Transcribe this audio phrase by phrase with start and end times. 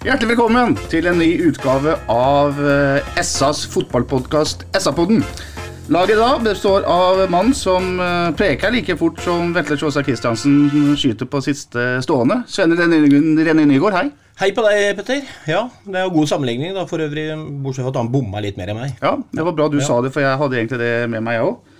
[0.00, 5.18] Hjertelig velkommen til en ny utgave av eh, SAs fotballpodkast SA-podden.
[5.92, 10.94] Laget da består av mannen mann som eh, preker like fort som Vetle Sjåstad Christiansen
[10.96, 12.38] skyter på siste stående.
[12.48, 14.06] Svenne René Nygård, hei.
[14.40, 15.20] Hei på deg, Petter.
[15.50, 17.26] Ja, Det er jo god sammenligning, da, for øvrig,
[17.60, 18.94] bortsett fra at han bomma litt mer enn meg.
[19.04, 21.50] Ja, Det var bra du sa det, for jeg hadde egentlig det med meg, jeg
[21.50, 21.76] òg.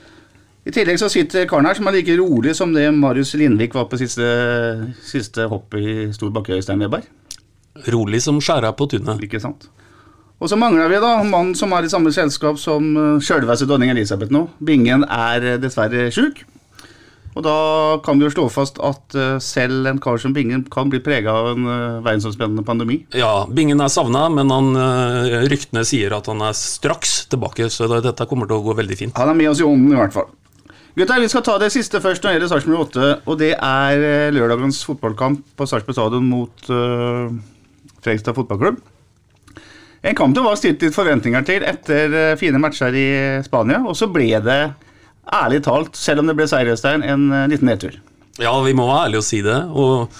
[0.68, 3.88] I tillegg så sitter karen her som er like rolig som det Marius Lindvik var
[3.88, 4.28] på siste,
[5.08, 7.08] siste hopp i Stor Bakke, Øystein Weberg.
[7.90, 9.22] Rolig som skjæra på tunet.
[9.24, 9.68] Ikke sant?
[10.40, 13.68] Og så mangler vi da en mann som er i samme selskap som uh, sjølveste
[13.68, 14.46] dronning Elisabeth nå.
[14.64, 16.40] Bingen er eh, dessverre sjuk.
[17.36, 17.52] Og da
[18.02, 21.34] kan vi jo slå fast at uh, selv en kar som Bingen kan bli prega
[21.42, 21.68] av en
[22.00, 23.02] verdensomspennende pandemi.
[23.14, 24.72] Ja, Bingen er savna, men han,
[25.52, 29.20] ryktene sier at han er straks tilbake, så dette kommer til å gå veldig fint.
[29.20, 30.32] Han er med oss i ånden, i hvert fall.
[30.96, 34.34] Gutter, vi skal ta det siste først når det gjelder Sarpsborg 8, og det er
[34.34, 37.28] lørdagens fotballkamp på Sarpsborg stadion mot uh,
[38.04, 38.80] Fredrikstad fotballklubb.
[40.00, 43.08] En kamp det var stilt litt forventninger til etter uh, fine matcher i
[43.44, 44.60] Spania, og så ble det
[45.30, 46.72] ærlig talt, selv om det ble seier,
[47.04, 47.98] en uh, liten nedtur.
[48.40, 49.58] Ja, vi må være ærlige og si det.
[49.68, 50.12] og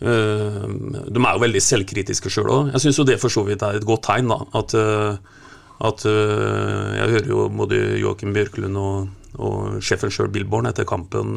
[0.00, 0.66] øh,
[1.08, 2.70] De er jo veldig selvkritiske sjøl òg.
[2.74, 4.30] Jeg syns det for så vidt er et godt tegn.
[4.30, 5.16] da, At, øh,
[5.84, 11.34] at øh, Jeg hører jo både Joakim Bjørklund og, og sjefen sjøl, Billborn, etter kampen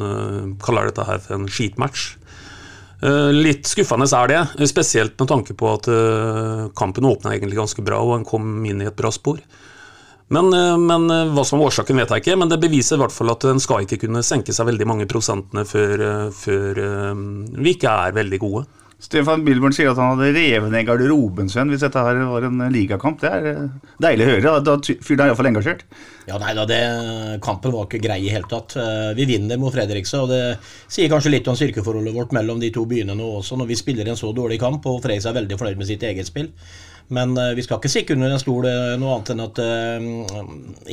[0.62, 2.16] kaller dette her for en skitmatch.
[3.00, 5.86] Litt skuffende er det, spesielt med tanke på at
[6.76, 9.40] kampen åpna ganske bra, og han kom inn i et bra spor.
[10.30, 10.52] Men,
[10.84, 12.36] men, hva som er årsaken, vet jeg ikke.
[12.38, 15.08] Men det beviser i hvert fall at en skal ikke kunne senke seg veldig mange
[15.10, 16.04] prosentene før,
[16.36, 16.82] før
[17.56, 18.66] vi ikke er veldig gode.
[19.00, 22.60] Stefan Bilborn sier at han hadde revet ned garderoben sin hvis dette her var en
[22.72, 23.22] ligakamp.
[23.22, 23.70] Det er
[24.02, 24.52] deilig å høre.
[24.66, 25.86] Da fyren er iallfall engasjert.
[26.28, 26.80] Ja, nei da, det,
[27.42, 28.76] Kampen var ikke grei i hele tatt.
[29.16, 32.84] Vi vinner mot Fredrikstad, og det sier kanskje litt om styrkeforholdet vårt mellom de to
[32.90, 35.80] byene nå også, når vi spiller en så dårlig kamp og Fredrikstad er veldig fornøyd
[35.80, 36.52] med sitt eget spill.
[37.10, 40.44] Men uh, vi skal ikke stikke under en stol uh, noe annet enn at uh,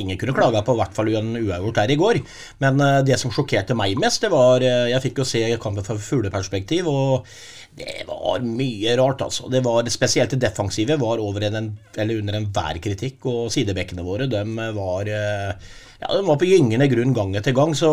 [0.01, 2.21] ingen kunne klaga på i hvert fall en uavgjort her i går.
[2.63, 6.89] Men det som sjokkerte meg mest, det var Jeg fikk jo se kampen fra fugleperspektiv,
[6.89, 7.27] og
[7.77, 9.49] det var mye rart, altså.
[9.53, 14.29] Det var Spesielt det defensive var over en, eller under enhver kritikk, og sidebekkene våre,
[14.31, 17.91] de var ja, de var på gyngende grunn gang etter gang, så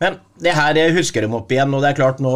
[0.00, 2.32] Men det her husker de opp igjen, og det er klart nå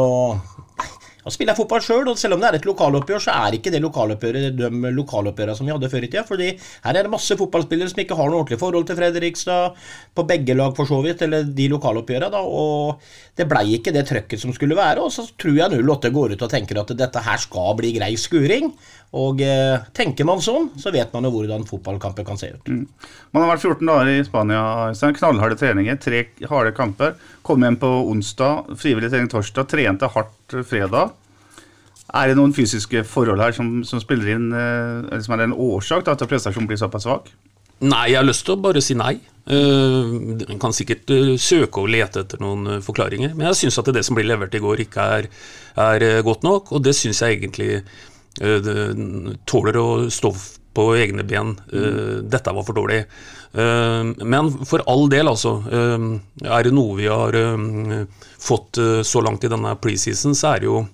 [1.25, 3.73] og spiller jeg fotball sjøl, og selv om det er et lokaloppgjør, så er ikke
[3.75, 6.25] det lokaloppgjøret de lokaloppgjørene som vi hadde før i tida.
[6.29, 9.77] fordi her er det masse fotballspillere som ikke har noe ordentlig forhold til Fredrikstad,
[10.17, 13.03] på begge lag for så vidt, eller de lokaloppgjørene, da, og
[13.37, 15.05] det blei ikke det trøkket som skulle være.
[15.05, 18.15] Og så tror jeg 08 går ut og tenker at dette her skal bli grei
[18.21, 18.73] skuring.
[19.19, 22.69] Og eh, tenker man sånn, så vet man jo hvordan fotballkamper kan se ut.
[22.71, 22.85] Mm.
[23.35, 24.61] Man har vært 14 dager i Spania.
[25.17, 27.17] Knallharde treninger, tre harde kamper.
[27.47, 31.17] Kom hjem på onsdag, frivillig trening torsdag, trente hardt fredag.
[32.11, 36.07] Er det noen fysiske forhold her som, som spiller inn, eh, som er en årsak
[36.07, 37.33] til at prestasjonen blir såpass svak?
[37.81, 39.15] Nei, jeg har lyst til å bare si nei.
[39.51, 43.81] Uh, en kan sikkert uh, søke og lete etter noen uh, forklaringer, men jeg syns
[43.81, 45.29] at det som ble levert i går, ikke er,
[45.81, 47.81] er godt nok, og det syns jeg egentlig
[48.39, 50.31] tåler å stå
[50.75, 51.57] på egne ben.
[51.73, 52.29] Mm.
[52.31, 53.03] Dette var for dårlig.
[54.23, 55.57] Men for all del, altså.
[55.67, 57.35] Er det noe vi har
[58.39, 60.85] fått så langt i denne preseason, så er det jo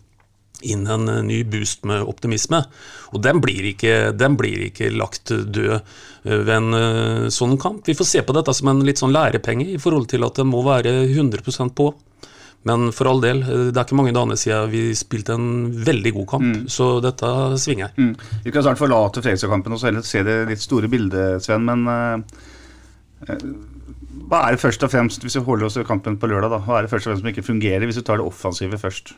[0.65, 2.63] inn en ny boost med optimisme.
[3.13, 5.85] Og den blir ikke, den blir ikke lagt død
[6.25, 7.85] ved en sånn kamp.
[7.87, 10.49] Vi får se på dette som en litt sånn lærepenge i forhold til at det
[10.49, 11.93] må være 100% på.
[12.67, 16.27] Men for all del, det er ikke mange dagene siden vi spilte en veldig god
[16.33, 16.65] kamp, mm.
[16.73, 17.29] så dette
[17.63, 17.93] svinger.
[17.95, 18.15] Mm.
[18.43, 21.69] Vi kan snart forlate Fredrikstad-kampen og se det litt store bildet, Sven.
[21.69, 23.47] Men uh,
[24.27, 26.59] hva er det først og fremst, hvis vi holder oss til kampen på lørdag, da,
[26.67, 29.15] hva er det først og fremst som ikke fungerer, hvis du tar det offensive først?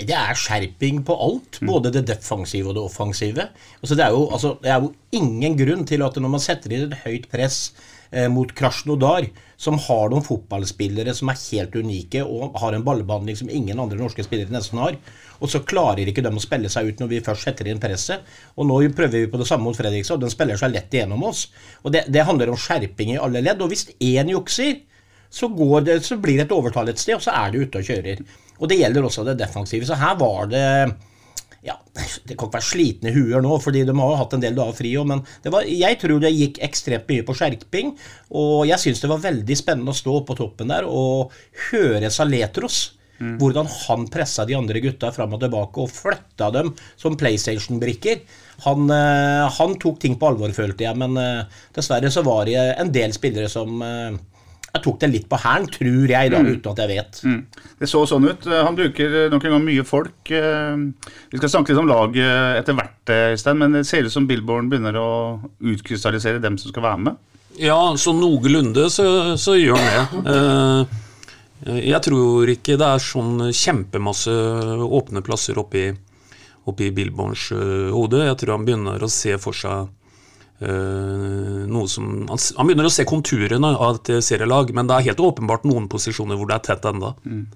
[0.00, 3.48] Det er skjerping på alt, både det defensive og det offensive.
[3.80, 6.72] Altså, det, er jo, altså, det er jo ingen grunn til at når man setter
[6.72, 7.91] inn et høyt press eh,
[8.28, 9.24] mot Krasjnodar,
[9.56, 13.96] som har noen fotballspillere som er helt unike og har en ballbehandling som ingen andre
[14.00, 14.98] norske spillere nesten har,
[15.42, 18.22] og så klarer ikke de å spille seg ut når vi først setter inn presset.
[18.54, 21.24] Og nå prøver vi på det samme mot Fredrikstad, og den spiller seg lett igjennom
[21.26, 21.48] oss.
[21.82, 23.62] Og det, det handler om skjerping i alle ledd.
[23.64, 24.84] Og hvis én jukser,
[25.32, 25.48] så,
[25.82, 28.22] det, så, blir det et overtall et sted, og så er det ute og kjører.
[28.60, 29.88] Og det gjelder også det defensive.
[29.88, 30.66] Så her var det
[31.62, 34.56] ja, Det kan ikke være slitne huer nå, fordi de har jo hatt en del
[34.56, 35.22] dager fri òg, men
[35.54, 37.92] var, jeg tror det gikk ekstremt mye på skjerping.
[38.38, 41.34] Og jeg syns det var veldig spennende å stå på toppen der og
[41.70, 42.82] høre Saletros.
[43.22, 43.36] Mm.
[43.38, 48.24] Hvordan han pressa de andre gutta fram og tilbake og flytta dem som PlayStation-brikker.
[48.64, 52.58] Han, eh, han, tok ting på alvor, følte jeg, men eh, dessverre så var det
[52.58, 54.18] en del spillere som eh,
[54.72, 56.46] jeg tok det litt på hælen, tror jeg, da, mm.
[56.54, 57.18] uten at jeg vet.
[57.28, 57.40] Mm.
[57.82, 58.46] Det så sånn ut.
[58.48, 60.32] Han bruker nok en gang mye folk.
[60.32, 64.70] Vi skal snakke litt om laget etter hvert, Øystein, men det ser ut som Billborn
[64.72, 65.10] begynner å
[65.60, 67.20] utkrystallisere dem som skal være med?
[67.60, 69.04] Ja, så noenlunde så,
[69.36, 71.00] så gjør han det.
[71.84, 74.32] Jeg tror ikke det er sånn kjempemasse
[74.82, 75.90] åpne plasser oppi,
[76.64, 77.50] oppi Billborns
[77.92, 78.24] hode.
[78.24, 79.92] Jeg tror han begynner å se for seg
[80.62, 85.66] noe som, han, begynner å se konturene av et serielag, men det er helt åpenbart
[85.66, 87.14] noen posisjoner hvor det er tett enda.
[87.26, 87.46] Mm.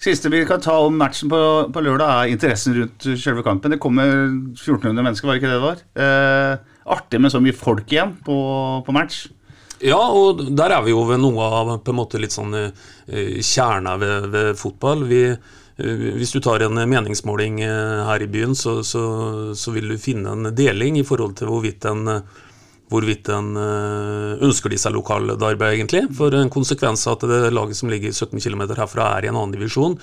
[0.00, 1.40] Siste vi kan ta om matchen på,
[1.72, 3.74] på, lørdag, er interessen rundt selve kampen.
[3.74, 5.82] Det kommer 1400 mennesker, var det ikke det det var?
[6.04, 6.54] Eh,
[6.96, 8.36] artig med så mye folk igjen på,
[8.86, 9.26] på, match.
[9.84, 12.72] Ja, og der er vi jo ved noe av på en måte litt sånn eh,
[13.44, 15.04] kjerna ved, ved, fotball.
[15.08, 15.22] Vi,
[15.80, 19.02] hvis du tar en meningsmåling her i byen, så, så,
[19.56, 22.20] så, vil du finne en deling i forhold til hvorvidt en
[22.90, 26.04] hvorvidt en eh, ønsker de seg lokaldarbeid, egentlig.
[26.16, 29.38] For en konsekvens av at det laget som ligger 17 km herfra er i en
[29.38, 29.96] annen divisjon,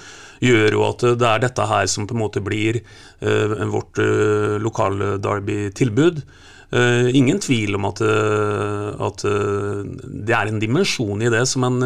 [0.44, 4.56] gjør jo at det er dette her som på en måte blir uh, vårt uh,
[4.64, 6.22] lokaldarby-tilbud.
[6.68, 11.82] Uh, ingen tvil om at, uh, at det er en dimensjon i det som en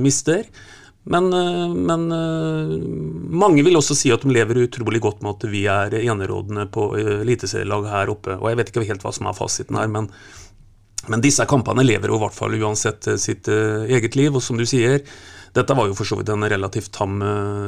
[0.00, 0.46] mister.
[1.04, 2.78] Men, eh, men, eh,
[3.36, 6.88] mange vil også si at de lever utrolig godt med at vi er enerådende på
[6.96, 8.38] eliteserielag her oppe.
[8.40, 10.08] Og jeg vet ikke helt hva som er fasiten her, men,
[11.08, 14.32] men disse kampene lever jo i hvert fall uansett eh, sitt eget liv.
[14.32, 15.04] Og som du sier,
[15.54, 17.20] dette var jo for så vidt en relativt tam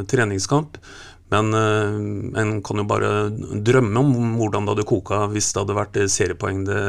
[0.08, 0.80] treningskamp.
[1.34, 1.96] Men uh,
[2.38, 3.08] en kan jo bare
[3.66, 6.82] drømme om hvordan det hadde koka hvis det hadde vært seriepoeng det,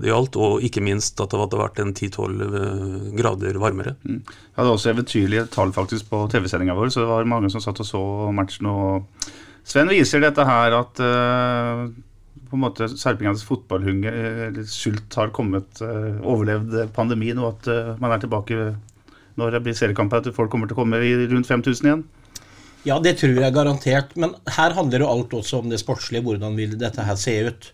[0.00, 3.92] det gjaldt, og ikke minst at det hadde vært en 10-12 eh, grader varmere.
[4.08, 4.22] Mm.
[4.24, 7.82] Jeg hadde også eventyrlige tall faktisk på TV-sendinga vår, så det var mange som satt
[7.84, 8.02] og så
[8.32, 8.70] matchen.
[8.70, 9.28] og
[9.68, 11.84] Sven viser dette her at uh,
[12.48, 14.16] på en måte Serpingenes fotballhunger,
[14.48, 18.72] eller sult, har kommet, uh, overlevd pandemien, og at man er tilbake
[19.36, 22.08] når det blir seriekamper, at folk kommer til å komme i rundt 5000 igjen.
[22.86, 24.16] Ja, det tror jeg garantert.
[24.18, 26.24] Men her handler jo alt også om det sportslige.
[26.26, 27.70] Hvordan vil dette her se ut?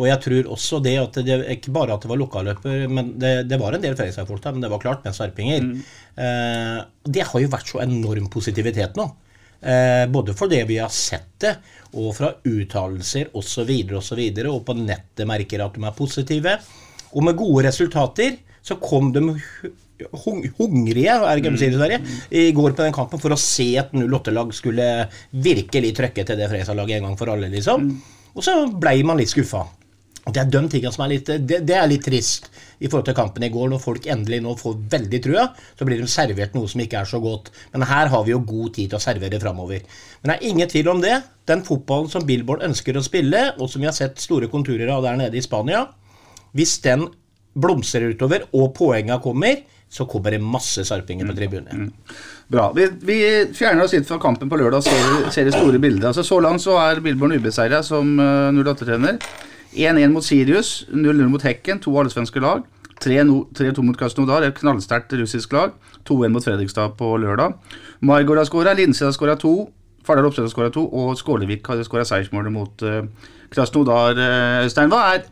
[0.00, 3.32] Og jeg tror også det at det ikke bare at det var lokalløper, men det,
[3.50, 5.66] det var en del Fredrikstad-folk der, men det var klart med sarpinger.
[5.66, 5.82] Mm.
[6.16, 6.78] Eh,
[7.12, 9.10] det har jo vært så enorm positivitet nå.
[9.60, 11.52] Eh, både for det vi har sett det,
[11.92, 13.68] og fra uttalelser osv.,
[14.00, 16.56] osv., og, og på nettet merker at de er positive.
[17.12, 19.36] Og med gode resultater så kom de
[20.24, 22.00] hungrige er det ikke det,
[22.30, 24.88] i går på den kampen for å se et 08-lag skulle
[25.30, 27.50] virkelig trøkke til det Fresa-laget en gang for alle.
[27.52, 27.88] liksom.
[28.32, 29.66] Og så ble man litt skuffa.
[30.22, 32.44] Det er de tingene som er litt, det, det, er litt trist
[32.78, 33.72] i forhold til kampen i går.
[33.72, 37.08] Når folk endelig nå får veldig trua, så blir de servert noe som ikke er
[37.10, 37.50] så godt.
[37.72, 39.82] Men her har vi jo god tid til å servere framover.
[40.22, 41.16] Men det er ingen tvil om det.
[41.50, 45.02] Den fotballen som Billboard ønsker å spille, og som vi har sett store konturer av
[45.02, 45.88] der nede i Spania,
[46.54, 47.08] hvis den
[47.58, 49.58] blomstrer utover og poenga kommer,
[49.92, 51.82] så kommer det masse sarpinger på tribunen.
[51.82, 51.90] Mm.
[52.48, 52.70] Bra.
[52.76, 53.16] Vi, vi,
[53.52, 56.06] fjerner oss litt fra kampen på lørdag og ser, ser, det store bildet.
[56.08, 59.18] Altså, så langt så er Billborn ubeseira som uh, eh, 08-trener.
[59.72, 62.64] 1-1 mot Sirius, 0-0 mot Hekken, to allsvenske lag.
[63.02, 65.76] 3-2 mot Krasnodar, et knallsterkt russisk lag.
[66.08, 67.58] 2-1 mot Fredrikstad på lørdag.
[68.00, 69.68] Margot har skåra, Linse har skåra to,
[70.06, 73.04] Fardal Opseth har skåra to, og Skålevik har skåra seiersmålet mot uh,
[73.52, 74.16] Krasnodar.
[74.16, 75.28] Uh, Øystein, hva er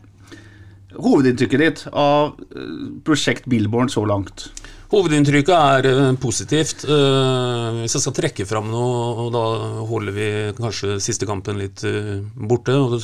[0.97, 2.67] hovedinntrykket ditt av eh,
[3.05, 4.49] prosjekt Billborn så langt?
[4.91, 6.83] Hovedinntrykket er uh, positivt.
[6.83, 9.43] Uh, hvis jeg skal trekke fram noe, og da
[9.87, 11.85] holder vi kanskje siste kampen litt
[12.35, 12.99] borte, og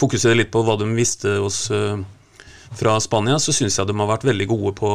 [0.00, 4.28] fokuserer litt på hva de visste oss fra Spania, så syns jeg de har vært
[4.28, 4.92] veldig gode på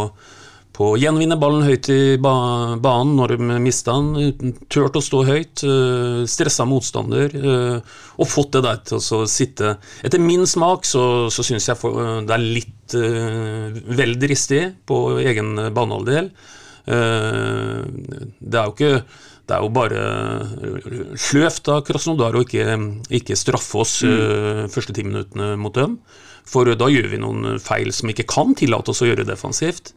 [0.75, 4.41] på å gjenvinne ballen høyt i banen når de mista den.
[4.72, 9.77] Turt å stå høyt, eh, stressa motstander, eh, og fått det der til å sitte
[10.03, 11.79] Etter min smak så, så syns jeg
[12.27, 16.29] det er litt vel dristig på egen banehalvdel.
[16.86, 18.91] Det er jo ikke
[19.46, 20.03] det er jo bare
[21.22, 22.77] sløvt av Krasnodar å ikke,
[23.13, 24.72] ikke straffe oss mm.
[24.74, 26.00] første ti minuttene mot dem.
[26.50, 29.94] For da gjør vi noen feil som ikke kan tillate oss å gjøre defensivt.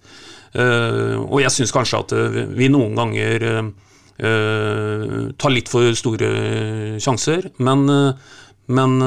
[0.54, 3.70] Eh, og jeg syns kanskje at eh, vi noen ganger eh,
[5.38, 7.86] tar litt for store sjanser, men
[8.68, 8.98] Men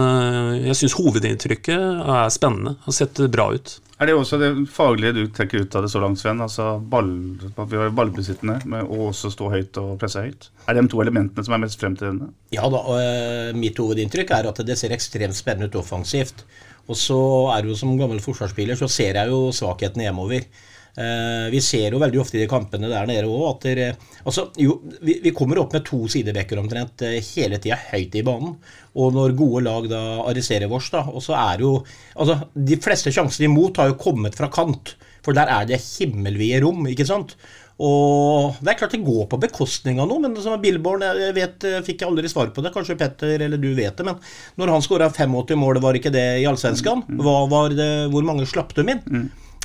[0.57, 2.71] jeg syns hovedinntrykket er spennende.
[2.87, 3.75] og sett bra ut.
[4.01, 6.41] Er det også det faglige du trekker ut av det så langt, Sven?
[6.41, 7.11] Altså ball,
[7.51, 10.49] at vi var ballbesittende, med og også stå høyt og presse høyt?
[10.65, 12.31] Er det de to elementene som er mest fremtredende?
[12.49, 16.41] Ja da, og mitt hovedinntrykk er at det ser ekstremt spennende ut offensivt.
[16.89, 17.21] Og så
[17.53, 20.47] er det jo som gammel forsvarsspiller, så ser jeg jo svakheten hjemover.
[20.91, 23.85] Eh, vi ser jo veldig ofte i de kampene der nede òg at dere,
[24.27, 28.25] altså, jo, vi, vi, kommer opp med to sidebacker omtrent eh, hele tida høyt i
[28.27, 28.57] banen.
[28.99, 31.77] Og når gode lag da arresterer vårs, da, og så er jo
[32.19, 36.63] altså, De fleste sjansene imot har jo kommet fra kant, for der er det himmelvide
[36.65, 37.35] rom, ikke sant?
[37.81, 41.63] Og det er klart det går på bekostning av noe, men som Billborn jeg vet,
[41.87, 42.69] fikk jeg aldri svar på det.
[42.75, 44.19] Kanskje Petter eller du vet det, men
[44.61, 47.01] når han skåra 85 mål, var ikke det i Allsvenskan?
[47.17, 49.01] Hvor mange slapp de inn?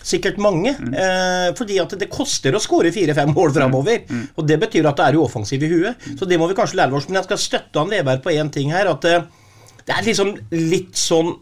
[0.06, 0.70] Sikkert mange.
[0.70, 4.04] Eh, fordi at det koster å skåre fire-fem mål framover.
[4.38, 5.96] Og det betyr at det er uoffensiv i huet.
[6.20, 7.08] Så det må vi kanskje lære oss.
[7.10, 8.86] Men jeg skal støtte han Veberg på én ting her.
[8.92, 9.25] At eh,
[9.84, 11.34] det er liksom litt sånn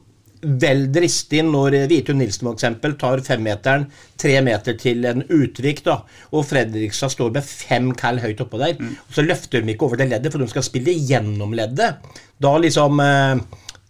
[0.45, 2.67] vel dristig når Vidtun Nilsen f.eks.
[3.01, 3.89] tar femmeteren
[4.21, 6.01] tre meter til en utvik, da,
[6.33, 8.79] og Fredrikstad står med fem cal høyt oppå der.
[8.79, 8.95] Mm.
[8.95, 12.01] og Så løfter de ikke over det leddet, for de skal spille gjennom leddet.
[12.43, 13.43] Da liksom eh,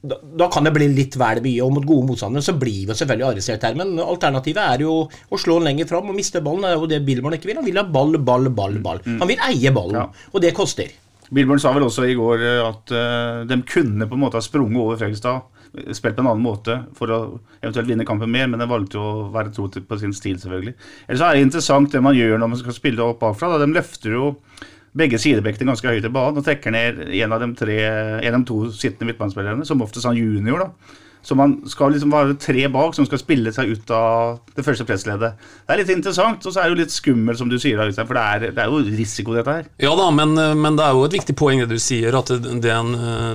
[0.05, 2.97] da, da, kan det bli litt vel mye, og mot gode motstandere så blir vi
[2.97, 3.79] selvfølgelig arrestert her.
[3.79, 6.67] Men alternativet er jo å slå den lenger fram og miste ballen.
[6.67, 7.61] Det er jo det Billborn ikke vil.
[7.63, 8.79] Han vil ha ball, ball, ball.
[8.85, 9.01] ball.
[9.07, 9.19] Mm.
[9.23, 10.29] Han vil eie ballen, ja.
[10.33, 10.93] og det koster.
[11.35, 14.83] Billborn sa vel også i går at uh, de kunne på en måte ha sprunget
[14.83, 15.41] over Fredrikstad
[15.97, 17.19] spilt på en annen måte for å
[17.61, 20.75] eventuelt vinne kampen mer, men de valgte å være tro på sin stil, selvfølgelig.
[21.09, 23.53] Ellers er det interessant det man gjør når man skal spille opp bakfra.
[23.55, 23.63] Da.
[23.65, 24.35] De løfter jo
[24.95, 27.81] begge sidebekkene ganske høyt i banen og trekker ned en av de, tre,
[28.21, 30.69] en av de to sittende midtbanespillerne, som oftest han junior.
[30.69, 34.65] da så man skal liksom være tre bak som skal spille seg ut av det
[34.67, 35.39] første pressleddet.
[35.65, 38.19] Det er litt interessant, og så er det jo litt skummelt, som du sier, for
[38.19, 39.71] det er, det er, jo risiko, dette her.
[39.81, 42.75] Ja da, men, men, det er jo et viktig poeng det du sier, at det
[42.75, 42.93] en,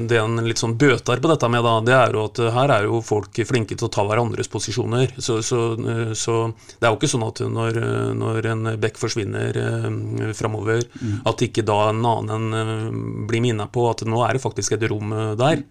[0.10, 2.88] det en litt sånn bøter på dette med, da, det er jo at her er
[2.88, 5.16] jo folk flinke til å ta hverandres posisjoner.
[5.18, 5.64] Så, så,
[6.14, 6.38] så
[6.78, 7.80] det er jo ikke sånn at når,
[8.20, 9.90] når en bekk forsvinner eh,
[10.38, 11.22] framover, mm.
[11.30, 15.16] at ikke da en annen blir minnet på at nå er det faktisk et rom
[15.16, 15.66] eh, der.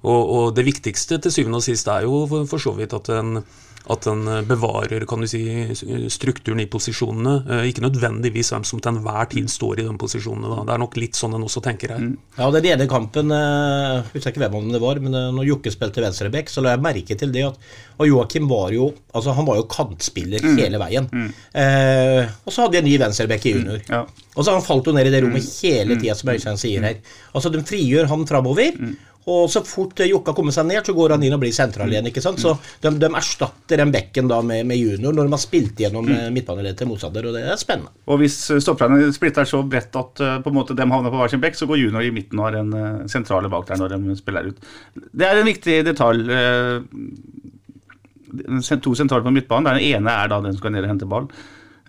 [0.00, 0.10] Mm.
[0.10, 3.42] Og, og, det viktigste til syvende og sist er jo for, så vidt at en,
[3.90, 5.42] at den bevarer kan du si,
[6.12, 7.34] strukturen i posisjonene.
[7.48, 10.52] Eh, ikke nødvendigvis hvem som til enhver tid står i de posisjonene.
[10.52, 10.64] Da.
[10.68, 12.02] Det er nok litt sånn en også tenker her.
[12.04, 12.16] Mm.
[12.38, 15.74] Ja, Den ene kampen, jeg eh, husker ikke hvem det var, men eh, når Jokke
[15.74, 19.44] spilte venstreback, så la jeg merke til det at og Joakim var jo altså han
[19.44, 20.56] var jo kantspiller mm.
[20.56, 21.08] hele veien.
[21.12, 21.28] Mm.
[21.60, 23.82] Eh, og så hadde de en ny venstreback i junior.
[23.84, 23.92] Mm.
[23.92, 24.04] Ja.
[24.36, 25.52] Og så Han falt jo ned i det rommet mm.
[25.60, 27.00] hele tida, som Øystein sier her.
[27.34, 28.78] Altså De frigjør han framover.
[29.20, 29.30] Mm.
[29.30, 32.06] Og så fort Jokka kommer seg ned, så går han inn og blir sentral igjen.
[32.08, 32.40] ikke sant?
[32.40, 36.08] Så de, de erstatter den bekken da med, med, junior når de har spilt gjennom
[36.08, 36.32] mm.
[36.34, 37.92] midtbaneleddet til motstander, og det er spennende.
[38.08, 41.20] Og hvis eh, stopperne splitter så bredt at uh, på en måte de havner på
[41.20, 43.80] hver sin bekk, så går junior i midten og har en uh, sentrale bak der
[43.82, 44.58] når de spiller ut.
[44.96, 46.20] Det er en viktig detalj.
[46.30, 46.78] Uh,
[48.80, 49.66] to sentrale på midtbanen.
[49.68, 51.26] Der den ene er da den som skal ned og hente ball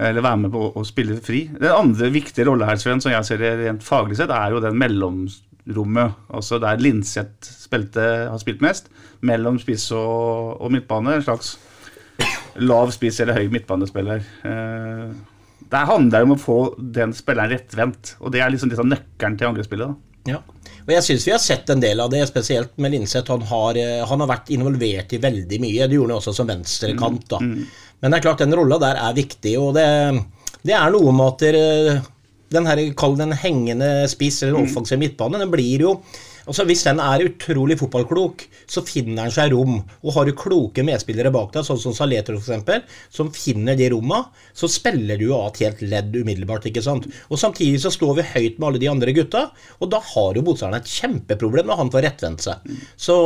[0.01, 1.43] eller være med på å, spille fri.
[1.59, 4.79] Den andre viktige rolla her, Sven, som jeg ser rent faglig sett, er jo den
[4.79, 5.27] mellom
[5.69, 8.89] rommet, altså der Linseth spilte, har spilt mest,
[9.21, 11.17] mellom spiss og, og, midtbane.
[11.17, 11.55] En slags
[12.71, 14.23] lav spiss eller høy midtbanespiller.
[14.47, 15.11] Eh,
[15.71, 19.37] det handler om å få den spilleren rettvendt, og det er liksom litt av nøkkelen
[19.39, 20.01] til angrepsspillet.
[20.29, 20.41] Ja.
[20.81, 23.31] Og jeg syns vi har sett en del av det, spesielt med Linseth.
[23.31, 23.45] Han,
[23.77, 25.87] eh, han, har vært involvert i veldig mye.
[25.87, 27.27] Det gjorde han også som venstrekant.
[27.29, 27.41] da.
[27.41, 27.91] Mm, mm.
[28.01, 29.85] Men det er klart den rolla der er viktig, og det,
[30.65, 31.45] det er noe med at
[32.51, 34.67] den her, kall den hengende spiss eller mm.
[34.69, 35.95] offensive midtbane, den blir jo
[36.49, 39.75] altså Hvis den er utrolig fotballklok, så finner den seg rom.
[40.01, 44.23] Og har du kloke medspillere bak deg, sånn som Saletro f.eks., som finner de romma,
[44.57, 46.65] så spiller du jo av et helt ledd umiddelbart.
[46.67, 47.05] ikke sant?
[47.29, 49.45] Og Samtidig så står vi høyt med alle de andre gutta,
[49.79, 52.65] og da har jo motstanderen et kjempeproblem når han får rettvendt seg.
[52.65, 52.81] Mm.
[53.05, 53.17] Så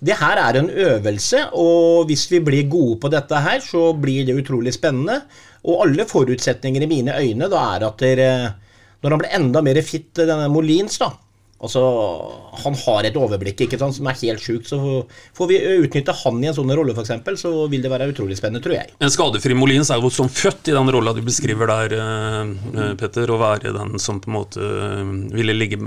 [0.00, 4.24] det her er en øvelse, og hvis vi blir gode på dette her, så blir
[4.24, 5.20] det utrolig spennende.
[5.68, 8.22] Og alle forutsetninger i mine øyne da er at der,
[9.02, 11.10] når han blir enda mer fit, denne Molins, da
[11.60, 11.80] Altså,
[12.64, 14.70] Han har et overblikk ikke sant, som er helt sjukt.
[14.70, 14.78] Så
[15.36, 18.62] får vi utnytte han i en sånn rolle, f.eks., så vil det være utrolig spennende,
[18.64, 18.94] tror jeg.
[19.04, 23.28] En skadefri Molins er jo som født i den rolla du beskriver der, eh, Petter.
[23.30, 25.78] Å være den som på en måte eh, ville ligge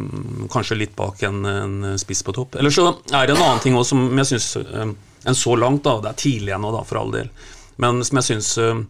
[0.53, 2.59] kanskje litt bak en, en spiss på topp.
[2.61, 5.85] Eller så er det en annen ting òg som jeg syns eh, En så langt,
[5.85, 7.29] da, det er tidlig ennå, da, for all del,
[7.79, 8.81] men som jeg syns Eh,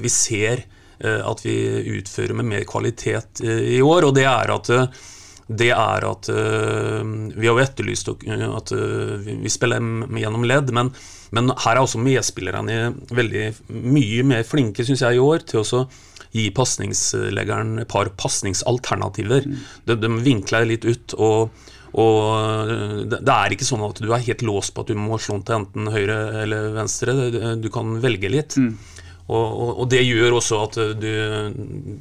[0.00, 0.64] vi ser
[0.98, 1.56] eh, at vi
[1.98, 4.72] utfører med mer kvalitet eh, i år, og det er at
[5.44, 6.28] det er at
[7.36, 9.82] Vi har jo etterlyst at vi spiller
[10.16, 10.88] gjennom ledd, men,
[11.36, 15.82] men her er også medspillerne veldig mye mer flinke, syns jeg, i år til å
[16.34, 19.46] gi pasningsleggeren et par pasningsalternativer.
[19.46, 19.62] Mm.
[19.84, 21.14] De, de vinkler litt ut.
[21.20, 21.52] og
[21.94, 25.18] Og eh, det er ikke sånn at du er helt låst på at du må
[25.22, 27.14] slå den til enten høyre eller venstre.
[27.62, 28.58] Du kan velge litt.
[29.24, 31.06] Og, og, og det gjør også at eh, du,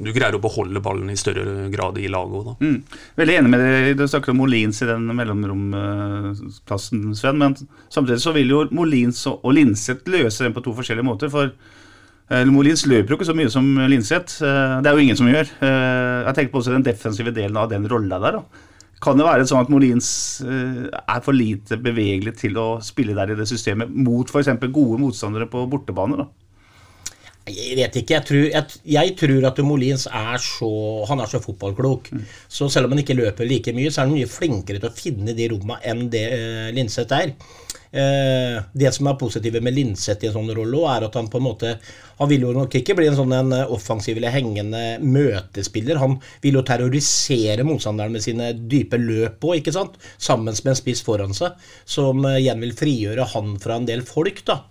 [0.04, 2.56] du greier å beholde ballen i større grad i laget da.
[2.60, 2.82] Mm.
[3.22, 3.94] Veldig enig med deg.
[4.02, 7.40] Du snakker om Molins i den mellomromplassen, Sven.
[7.40, 7.56] Men
[7.94, 11.32] samtidig så vil jo Molins og og Linseth løse den på to forskjellige måter.
[11.32, 14.42] For eh, Molins løper jo ikke så mye som Linseth.
[14.44, 15.48] Eh, Det er jo ingen som gjør.
[15.64, 18.42] Jeg tenker på også den defensive delen av den rolla der.
[18.42, 18.70] da.
[19.04, 20.08] Kan det være sånn at Molins
[20.44, 24.52] er for lite bevegelig til å spille der i det systemet mot f.eks.
[24.72, 26.20] gode motstandere på bortebane?
[26.24, 26.30] da?
[27.44, 28.14] Jeg vet ikke.
[28.16, 30.70] Jeg tror, jeg, jeg tror at Molins er så
[31.10, 32.08] Han er så fotballklok.
[32.48, 34.96] Så selv om han ikke løper like mye, så er han mye flinkere til å
[34.96, 37.36] finne de rommene enn det uh, Linseth er.
[37.94, 41.38] Uh, det som er positive med Linseth i en sånn rolle, er at han på
[41.38, 41.76] en måte
[42.18, 45.98] Han vil jo nok ikke bli en sånn en eh, offensiv eller hengende møtespiller.
[46.00, 49.98] Han vil jo terrorisere motstanderen med sine dype løp òg, ikke sant?
[50.22, 51.58] Sammen med en spiss foran seg,
[51.90, 54.62] som igjen vil frigjøre han fra en del folk, da.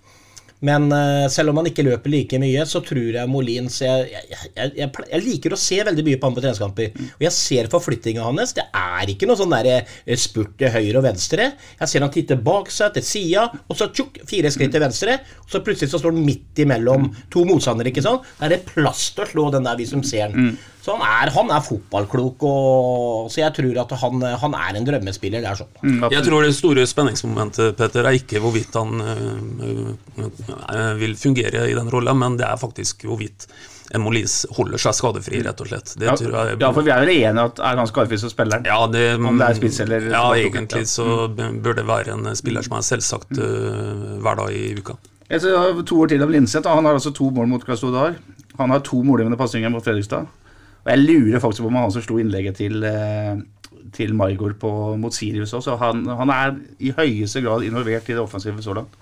[0.66, 4.48] Men eh, selv om han ikke løper like mye, så tror jeg Molins jeg, jeg,
[4.54, 7.00] jeg, jeg, jeg liker å se veldig mye på han på treningskamper.
[7.16, 8.54] Og jeg ser forflyttinga hans.
[8.56, 11.50] Det er ikke noe sånn der eh, spurt til høyre og venstre.
[11.80, 15.18] Jeg ser han titte bak seg, til sida, og så tjukk, fire skritt til venstre.
[15.42, 18.28] Og så plutselig så står han midt imellom to motstandere, ikke sant.
[18.38, 20.54] Da er det plass til å slå den der, vi som ser den.
[20.82, 24.86] Så han er, han er fotballklok, og, så jeg tror at han, han er en
[24.88, 25.68] drømmespiller der sånn.
[25.78, 31.68] Mm, Jeg tror det store spenningsmomentet Petter, er ikke hvorvidt han øh, øh, vil fungere
[31.70, 33.46] i den rolla, men det er faktisk hvorvidt
[33.92, 35.94] en Molins holder seg skadefri, rett og slett.
[36.00, 38.30] Det Ja, tror jeg ja, for vi er vel enige at er han skadefri, så
[38.32, 38.66] spiller han.
[38.66, 40.88] Ja, det, Om det er spiss eller Ja, egentlig ja.
[40.88, 44.96] så bør det være en spiller som er selvsagt øh, hver dag i uka.
[45.32, 46.68] Jeg har to år til av Linseth.
[46.68, 48.16] Han har altså to mål mot Krasnodar.
[48.58, 50.26] Han har to målgivende pasninger mot Fredrikstad.
[50.82, 53.36] Og jeg lurer faktisk på om han som slo innlegget til, eh,
[53.94, 55.76] til Margot på, mot Sirius også.
[55.82, 58.98] Han, han er i høyeste grad involvert i det offensive så langt.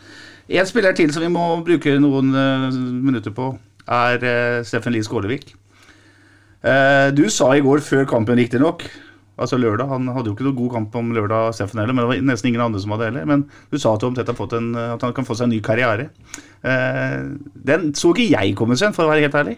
[0.51, 2.69] En spiller til som vi må bruke noen eh,
[3.07, 3.53] minutter på,
[3.91, 5.55] er uh, Steffen Lie Skålevik.
[6.61, 8.85] Eh, du sa i går, før kampen riktignok,
[9.41, 12.11] altså lørdag Han hadde jo ikke noen god kamp om lørdag, Steffen heller, men det
[12.11, 13.25] var nesten ingen andre som hadde heller.
[13.25, 16.11] Men du sa at, omtrent at han kan få seg en ny karriere.
[16.61, 17.33] Eh,
[17.71, 19.57] den så ikke jeg komme, seg, for å være helt ærlig.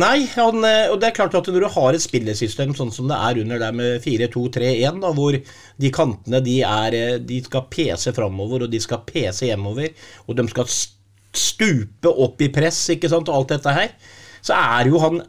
[0.00, 3.10] Nei, han, eh, og det er klart at når du har et spillesystem sånn som
[3.10, 8.14] det er under der med 4-2-3-1, hvor de kantene de, er, eh, de skal pese
[8.16, 9.92] framover og de skal pese hjemover,
[10.26, 13.92] og de skal stupe opp i press, ikke sant, og alt dette her,
[14.40, 15.20] så er jo han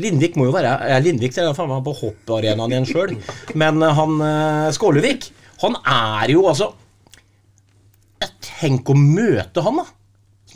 [0.00, 3.14] Lindvik må jo være ja, Lindvik er faen meg på hopparenaen igjen sjøl,
[3.58, 5.30] men eh, han eh, Skålevik,
[5.64, 6.72] han er jo altså
[8.46, 9.84] Tenk å møte han, da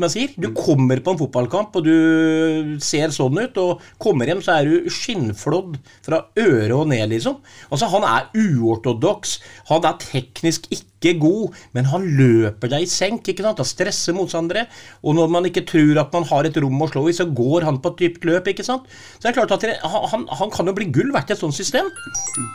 [0.00, 0.36] som jeg sier.
[0.40, 4.68] Du kommer på en fotballkamp, og du ser sånn ut, og kommer hjem, så er
[4.68, 7.40] du skinnflådd fra øre og ned, liksom.
[7.68, 9.36] Altså, han er uortodoks.
[9.70, 13.60] Han er teknisk ikke god, men han løper deg i senk, ikke sant.
[13.60, 14.66] Han stresser motstandere.
[15.04, 17.68] Og når man ikke tror at man har et rom å slå i, så går
[17.68, 18.88] han på et dypt løp, ikke sant.
[19.18, 21.56] Så det er klart at han, han, kan jo bli gull verdt i et sånt
[21.56, 21.92] system.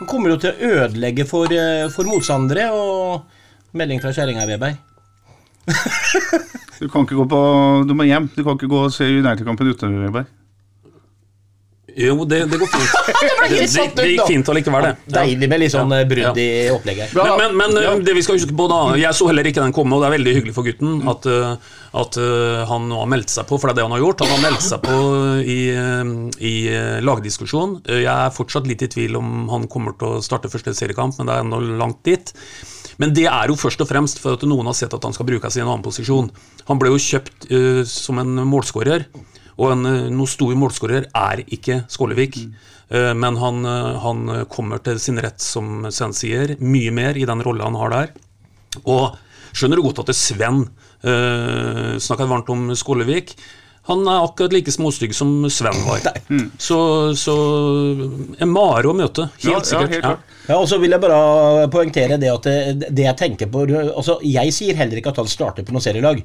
[0.02, 4.78] Han kommer jo til å ødelegge for, eh, for motstandere, og melding fra kjerringa, Weber.
[6.80, 7.38] Du kan ikke gå på
[7.88, 8.28] Du må hjem.
[8.36, 10.26] Du kan ikke gå og se United-kampen uten Weber.
[11.96, 12.90] Jo, det, det går fint.
[13.46, 14.90] Det, det, satt det gikk fint allikevel, det.
[15.06, 15.12] Ja.
[15.22, 16.42] Deilig med litt sånn eh, brudd Ja.
[16.42, 17.14] i opplegget.
[17.16, 17.92] Men, men, men Ja.
[18.04, 20.14] det vi skal huske på da Jeg så heller ikke den komme, og det er
[20.18, 21.54] veldig hyggelig for gutten at, uh,
[22.02, 22.18] at
[22.68, 24.26] han nå har meldt seg på, for det er det han har gjort.
[24.26, 24.98] Han har meldt seg på
[25.40, 25.58] i,
[26.50, 26.54] i
[27.06, 27.78] lagdiskusjon.
[27.88, 31.30] Jeg er fortsatt litt i tvil om han kommer til å starte første seriekamp, men
[31.30, 32.34] det er ennå langt dit.
[33.02, 35.28] Men det er jo først og fremst for at noen har sett at han skal
[35.28, 36.30] brukes i en annen posisjon.
[36.70, 39.06] Han ble jo kjøpt uh, som en målskårer,
[39.56, 42.40] og en uh, noe stor målskårer er ikke Skålevik.
[42.92, 43.68] Uh, men han,
[44.02, 47.94] han kommer til sin rett, som Sven sier, mye mer i den rolla han har
[47.94, 48.16] der.
[48.84, 49.16] Og
[49.56, 53.36] skjønner du godt at det Sven uh, snakket varmt om Skålevik.
[53.86, 56.00] Han er akkurat like småstygg som Sven var.
[56.58, 56.78] Så,
[57.14, 57.34] så
[58.42, 59.92] en mare å møte, helt Ja, ja, sikkert.
[59.94, 60.32] helt klart.
[60.48, 64.18] Ja, og så vil jeg bare poengtere det at det, det jeg tenker på altså
[64.26, 66.22] Jeg sier heller ikke at han starter på noe serielag.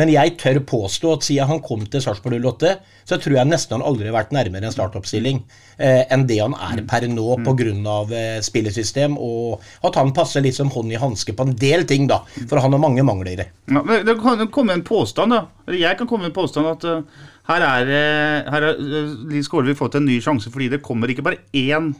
[0.00, 2.70] Men jeg tør påstå at siden han kom til Sarpsborg 08,
[3.04, 5.42] så tror jeg nesten han aldri har vært nærmere en startoppstilling
[5.76, 7.98] eh, enn det han er per nå pga.
[8.16, 12.08] Eh, spillesystem, og at han passer litt som hånd i hanske på en del ting,
[12.08, 12.22] da.
[12.48, 13.44] For han har mange mangler.
[13.68, 15.74] Ja, det kan komme en påstand, da.
[15.76, 19.50] Jeg kan komme med en påstand at uh, her er, uh, her har uh, Lise
[19.50, 21.92] Skålevik fått en ny sjanse fordi det kommer ikke bare én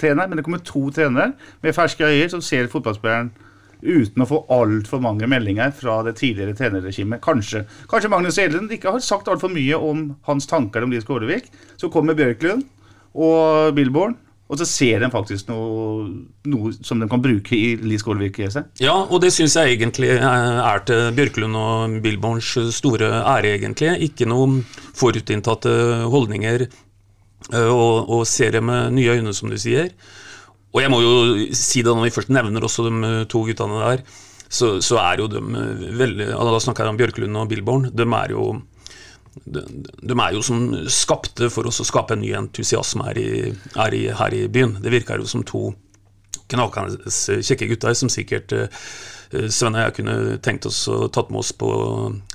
[0.00, 3.30] trener, men det kommer to trenere med ferske øyne som ser fotballspilleren
[3.84, 7.20] uten å få altfor mange meldinger fra det tidligere trenerregimet.
[7.24, 11.50] Kanskje, kanskje Magnus Edlund ikke har sagt altfor mye om hans tanker om Lise Skålevik.
[11.76, 12.64] Så kommer Bjørklund
[13.14, 16.04] og Billborn, Og så ser de faktisk noe,
[16.52, 18.66] noe som de kan bruke i Lee Skålevik-seg.
[18.84, 23.94] Ja, og det syns jeg egentlig er til Bjørklund og Billborns store ære, egentlig.
[24.10, 24.60] Ikke noen
[24.94, 25.72] forutinntatte
[26.12, 29.88] holdninger, eh, og, og ser det med nye øyne, som du sier.
[30.74, 31.14] Og jeg må jo
[31.54, 34.04] si det når vi først nevner også de to guttene der,
[34.50, 35.40] så, så er jo de
[35.98, 37.88] veldig Da snakker jeg om Bjørklund og Billborn.
[37.94, 38.48] De er jo
[39.44, 39.62] de,
[39.98, 43.30] de, er jo som skapte for oss å skape en ny entusiasme her i,
[43.74, 44.76] her i, her i byen.
[44.82, 45.72] Det virker jo som to
[46.50, 47.10] knakende
[47.42, 48.68] kjekke gutter som sikkert Eh,
[49.52, 51.68] Sven og jeg kunne tenkt oss å tatt med oss på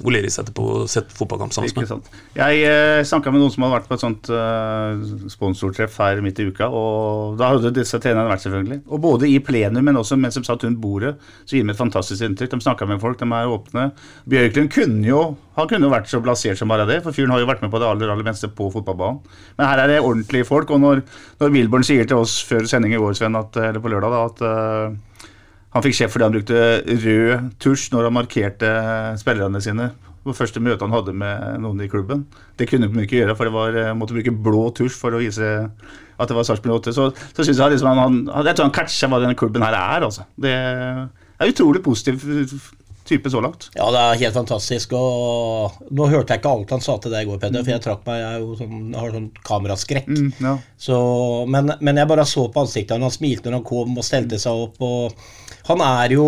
[0.06, 2.10] Oleris etterpå og sett fotballkamp sammen med.
[2.38, 6.42] Jeg eh, snakka med noen som hadde vært på et sånt eh, sponsortreff her midt
[6.44, 8.82] i uka, og da hadde disse trenerne vært, selvfølgelig.
[8.88, 11.82] Og både i plenum, men også mens de satt rundt bordet, så gir de et
[11.82, 12.56] fantastisk inntrykk.
[12.56, 13.92] De snakka med folk, de er åpne.
[14.30, 15.24] Bjørklund kunne jo
[15.60, 17.72] han kunne jo vært så blasert som bare det, for fyren har jo vært med
[17.74, 19.20] på det aller aller meste på fotballbanen.
[19.60, 21.02] Men her er det ordentlige folk, og når,
[21.42, 24.22] når Wilborn sier til oss før sending i går, Sven, at, eller på lørdag, da,
[24.30, 25.09] at uh,
[25.76, 26.62] han fikk sjef fordi han brukte
[27.06, 28.70] rød tusj når han markerte
[29.22, 29.92] spillerne sine.
[30.26, 32.26] På første møte han hadde med noen i klubben.
[32.60, 35.22] Det kunne han ikke gjøre, for det var, eh, måtte bruke blå tusj for å
[35.22, 35.46] vise
[36.20, 36.96] at det var Sarpsborg 8.
[36.96, 39.78] Så, så synes jeg liksom han, han, jeg tror han catcha hva denne klubben her
[39.78, 40.10] er.
[40.10, 40.26] Altså.
[40.36, 42.26] Det er utrolig positiv
[43.10, 43.70] type så langt.
[43.78, 44.94] Ja, det er helt fantastisk.
[44.94, 47.84] og Nå hørte jeg ikke alt han sa til deg i går, Peder, for jeg
[47.86, 50.10] trakk meg, jeg, sånn, har sånn kameraskrekk.
[50.10, 50.56] Mm, ja.
[50.78, 50.98] så,
[51.50, 54.42] men, men, jeg bare så på ansiktet hans, han smilte når han kom og stelte
[54.42, 54.78] seg opp.
[54.84, 56.28] og Han er jo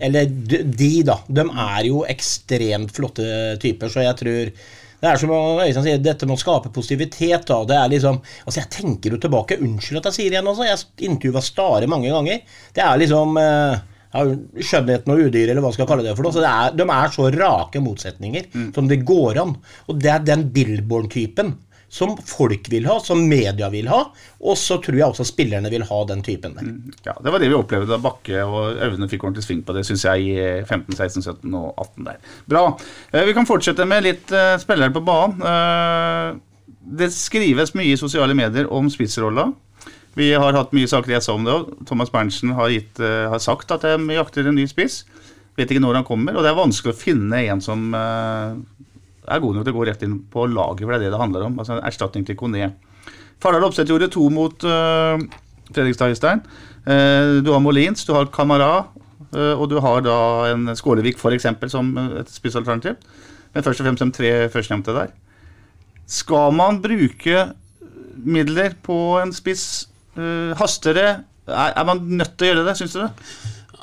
[0.00, 1.20] Eller de, da.
[1.26, 4.50] De er jo ekstremt flotte typer, så jeg tror
[4.96, 7.44] det er som Øystein sier, dette med å skape positivitet.
[7.48, 10.48] da, det er liksom, altså Jeg tenker jo tilbake Unnskyld at jeg sier det igjen.
[10.48, 10.64] altså.
[10.64, 12.40] Jeg intervjua Stare mange ganger.
[12.74, 14.24] Det er liksom ja,
[14.70, 16.34] skjønnheten og udyret, eller hva skal jeg kalle det for noe.
[16.34, 18.66] Så det er, de er så rake motsetninger mm.
[18.76, 19.54] som det går an.
[19.86, 21.52] Og det er den Billborn-typen
[21.88, 24.00] som folk vil ha, som media vil ha,
[24.42, 26.66] og så tror jeg også spillerne vil ha den typen der.
[26.66, 26.94] Mm.
[27.06, 29.86] Ja, Det var det vi opplevde da Bakke og Aune fikk ordentlig sving på det,
[29.86, 32.18] syns jeg, i 15, 16, 17 og 18 der.
[32.50, 32.64] Bra.
[33.12, 35.40] Eh, vi kan fortsette med litt uh, spillere på banen.
[35.46, 39.48] Uh, det skrives mye i sosiale medier om spissrolla.
[40.16, 41.70] Vi har hatt mye saker i SA om det òg.
[41.86, 45.02] Thomas Berntsen har, gitt, har, sagt at de jakter en ny spiss.
[45.58, 46.38] Vet ikke når han kommer.
[46.38, 47.90] Og det er vanskelig å finne en som
[49.28, 51.20] er god nok til å gå rett inn på laget, for det er det det
[51.20, 51.58] handler om.
[51.58, 52.70] Altså en erstatning til Kone.
[53.42, 55.18] Fardal Opseth gjorde to mot uh,
[55.72, 56.44] Fredrikstad Øystein.
[56.86, 58.86] du har Molins, du har Kamara,
[59.34, 60.18] og du har da
[60.52, 61.48] en Skålevik f.eks.
[61.72, 62.94] som et spissalternativ.
[63.52, 65.10] Men først og fremst de tre førstnevnte der.
[66.06, 67.48] Skal man bruke
[68.22, 71.10] midler på en spiss Uh, haster det?
[71.46, 73.10] Er, er, man nødt til å gjøre det, syns du det?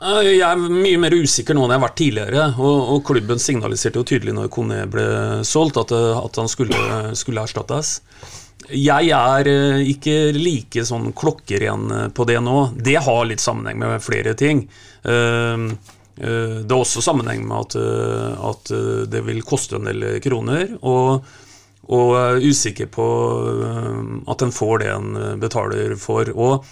[0.04, 2.46] Jeg er mye mer usikker nå enn jeg har vært tidligere.
[2.60, 5.06] Og, og klubben signaliserte jo tydelig når Kone ble
[5.48, 6.80] solgt, at, at han skulle,
[7.20, 7.96] skulle, erstattes.
[8.72, 12.58] Jeg er eh, ikke like sånn klokkeren på det nå.
[12.76, 14.68] Det har litt sammenheng med flere ting.
[15.04, 17.80] Det har også sammenheng med at,
[18.52, 18.76] at,
[19.12, 20.78] det vil koste en del kroner.
[20.86, 21.26] Og
[21.92, 23.06] og er usikker på
[23.68, 26.30] eh, at en får det en eh, betaler for.
[26.32, 26.68] Og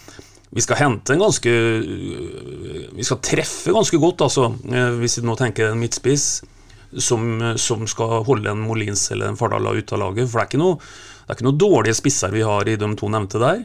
[0.52, 4.50] vi skal hente en ganske eh, Vi skal treffe ganske godt, altså,
[5.00, 6.42] hvis vi nå tenker en midtspiss
[7.00, 7.24] som,
[7.56, 10.28] som skal holde en Molins eller en Fardala ute av laget.
[10.28, 13.62] For det er, ikke noe, noe dårlige spisser vi har i de to nevnte der.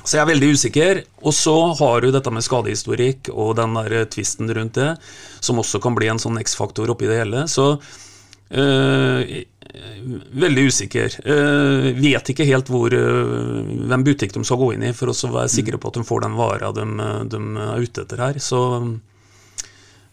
[0.00, 1.00] Så jeg er veldig usikker.
[1.24, 4.90] Og så har du dette med skadehistorikk og den der tvisten rundt det,
[5.40, 7.46] som også kan bli en sånn X-faktor oppi det hele.
[7.48, 7.72] Så
[8.52, 9.24] øh,
[10.42, 11.14] veldig usikker.
[11.26, 15.34] Uh, vet ikke helt hvor, uh, hvem butikk de skal gå inn i for å
[15.34, 16.86] være sikre på at de får den vara de,
[17.30, 18.40] de, er ute etter her.
[18.42, 18.98] Så uh,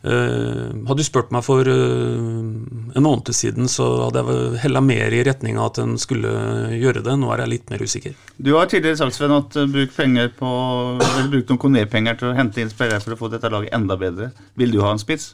[0.08, 5.58] Hadde du spurt meg for en måned siden, så hadde jeg hella mer i retning
[5.58, 6.32] av at en skulle
[6.78, 7.18] gjøre det.
[7.20, 8.16] Nå er jeg litt mer usikker.
[8.38, 10.54] Du har tidligere sagt Sven, at bruk penger på,
[11.02, 14.00] eller bruk noen konerpenger til å hente inn spillere for å få dette laget enda
[14.00, 14.32] bedre.
[14.56, 15.34] Vil du ha en spiss?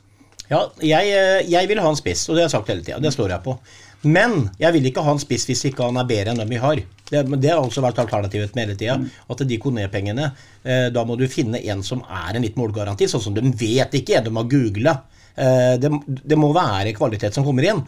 [0.50, 1.14] Ja, jeg,
[1.52, 3.04] jeg vil ha en spiss, og det har jeg sagt hele tida.
[3.04, 3.60] Det står jeg på.
[4.04, 6.60] Men jeg vil ikke ha en spiss hvis ikke han er bedre enn dem vi
[6.62, 6.80] har.
[7.08, 8.98] Det, det har også vært alternativet med hele tida.
[9.00, 9.10] Mm.
[9.32, 13.24] At de Kone-pengene eh, Da må du finne en som er en litt målgaranti, sånn
[13.24, 14.98] som de vet ikke, de har googla.
[15.36, 17.80] Eh, det, det, må være kvalitet som kommer inn.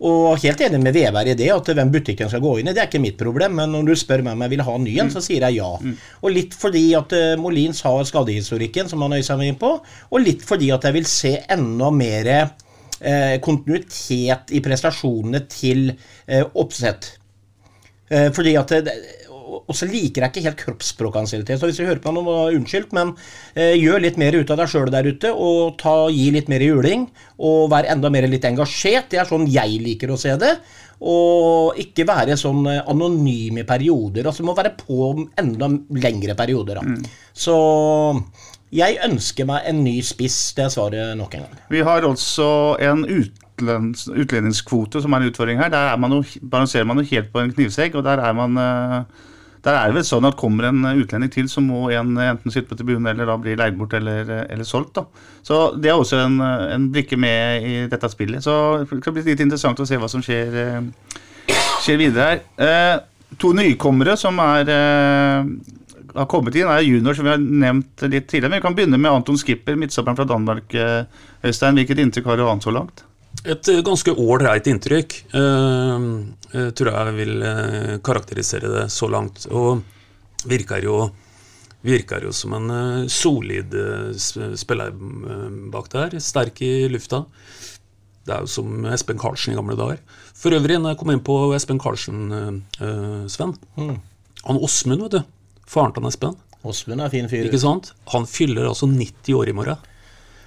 [0.00, 2.80] Og helt enig med Veberg i det, at hvem butikken skal gå inn i, det
[2.80, 3.58] er ikke mitt problem.
[3.60, 5.12] Men når du spør meg om jeg vil ha en ny en, mm.
[5.12, 5.74] så sier jeg ja.
[5.76, 5.92] Mm.
[6.24, 9.74] Og litt fordi at uh, Molins har skadehistorikken, som han øyser meg inn på,
[10.08, 12.69] og litt fordi at jeg vil se enda mer Eh,
[13.44, 17.14] kontinuitet i prestasjonene til eh, Oppsett.
[18.10, 18.74] Eh, fordi at
[19.50, 21.60] og, og så liker jeg ikke helt kroppsspråket hans hele tiden.
[21.60, 23.14] Så hvis du hører på noe, unnskyld, men
[23.54, 26.64] eh, gjør litt mer ut av deg sjøl der ute, og ta, gi litt mer
[26.64, 27.08] juling.
[27.46, 29.10] Og vær enda mer litt engasjert.
[29.12, 30.54] Det er sånn jeg liker å se det.
[31.00, 34.30] Og ikke være sånn eh, anonym i perioder.
[34.30, 35.70] Altså må være på enda
[36.02, 36.80] lengre perioder.
[36.80, 37.14] Da.
[37.46, 37.56] Så
[38.72, 40.52] jeg ønsker meg en ny spiss.
[40.56, 41.62] Det er svaret nok en gang.
[41.72, 42.50] Vi har også
[42.86, 45.72] en utlends, utlendingskvote som er en utfordring her.
[45.72, 48.56] Der er man jo, balanserer man jo helt på en knivsegg, og der er man
[48.60, 49.26] eh,
[49.64, 52.70] der er det vel sånn at kommer en utlending til, så må en enten sitte
[52.70, 54.94] på tribunen eller da bli leid bort eller, eller solgt.
[54.96, 55.26] da.
[55.44, 58.44] Så det er også en, en brikke med i dette spillet.
[58.44, 62.40] Så det kan bli litt interessant å se hva som skjer, eh, skjer videre her.
[62.56, 65.52] Eh, to nykommere som er eh,
[66.14, 68.50] har kommet inn, er junior, som vi har nevnt litt tidligere.
[68.50, 70.74] Men vi kan begynne med Anton Skipper, midtstopperen fra Danmark.
[70.74, 71.04] eh,
[71.44, 73.04] Øystein, hvilket inntrykk har du annet så langt?
[73.44, 76.02] Et eh, ganske ålreit inntrykk, eh,
[76.52, 77.46] eh, tror jeg vil
[78.04, 79.46] karakterisere det så langt.
[79.50, 79.80] Og
[80.50, 80.98] virker jo,
[81.86, 83.72] virker jo som en solid
[84.60, 84.92] spiller
[85.72, 86.18] bak der.
[86.20, 87.24] Sterk i lufta.
[88.26, 90.00] Det er jo som Espen Karlsen i gamle dager.
[90.36, 92.62] For øvrig, når jeg kom inn på Espen Karlsen,
[93.32, 95.22] Sven Han Åsmund, vet du.
[95.70, 96.34] Faren til Espen.
[96.66, 97.46] Åsmund er fin fyr.
[97.48, 97.92] Ikke sant?
[98.12, 99.86] Han fyller altså 90 år i morgen.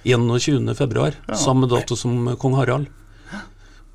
[0.04, 0.68] 21.
[0.76, 1.16] februar.
[1.34, 2.90] Samme dato som kong Harald.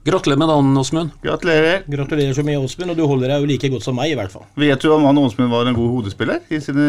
[0.09, 1.09] Gratulerer med dagen, Åsmund.
[1.21, 1.81] Gratulerer.
[1.91, 4.31] Gratulerer så mye, Åsmund, og du holder deg jo like godt som meg, i hvert
[4.31, 4.45] fall.
[4.57, 6.85] Vet du om han Åsmund var en god hodespiller i sine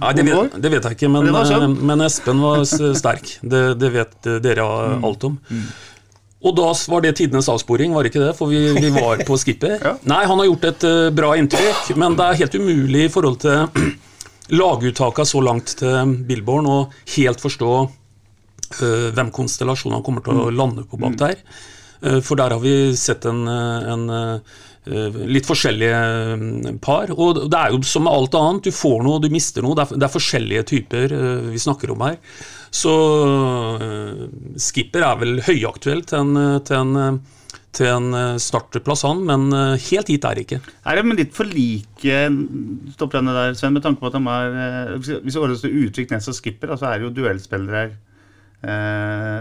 [0.00, 3.34] Nei, det vet, det vet jeg ikke, men, eh, men Espen var sterk.
[3.42, 5.04] Det, det vet dere Mm.
[5.04, 5.36] alt om.
[6.44, 8.32] Og da var det tidenes avsporing, var det ikke det?
[8.36, 9.78] For vi, vi var på skipper.
[9.84, 9.94] Ja.
[10.08, 13.40] Nei, han har gjort et uh, bra inntrykk, men det er helt umulig i forhold
[13.42, 13.88] til
[14.60, 16.76] laguttaka så langt til Billborn å
[17.16, 21.42] helt forstå uh, hvem konstellasjonen han kommer til å lande på bak der.
[22.04, 24.06] Uh, for der har vi sett en, en
[24.84, 27.12] litt forskjellige eh, par.
[27.16, 29.76] Og det er jo som med alt annet, du får noe, du mister noe.
[29.78, 31.14] Det er, det er forskjellige typer
[31.48, 32.18] vi snakker om her.
[32.74, 32.92] Så
[33.78, 34.26] eh,
[34.58, 39.48] Skipper er vel høyaktuell til en, eh, til en, eh, til en startplass, han, men
[39.82, 40.60] helt hit er det ikke.
[40.86, 42.18] Er de litt for like
[42.94, 44.92] stopperne der, Sven, med tanke på at de er
[45.24, 47.96] Hvis årets det til Utvik, Ness og Skipper, så så er det jo duellspillere her.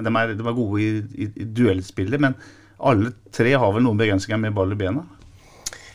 [0.01, 2.33] De er, de er gode i, i, i duellspillet, men
[2.81, 5.05] alle tre har vel noen begrensninger med ball i bena.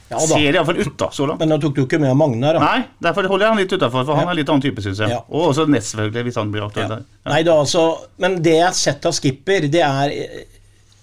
[0.08, 0.20] Ja.
[0.24, 1.42] Ser iallfall ut, da, så langt.
[1.42, 2.64] Men da tok du ikke med Magnar, da.
[2.64, 5.12] Nei, derfor holder jeg han litt utafor, for han er litt annen type, syns jeg.
[5.12, 5.22] Ja.
[5.28, 7.02] Og også Ness, selvfølgelig, hvis han blir aktuell der.
[7.04, 7.32] Ja.
[7.34, 7.82] Nei da, altså
[8.22, 10.46] Men det jeg har sett av Skipper, det er eh,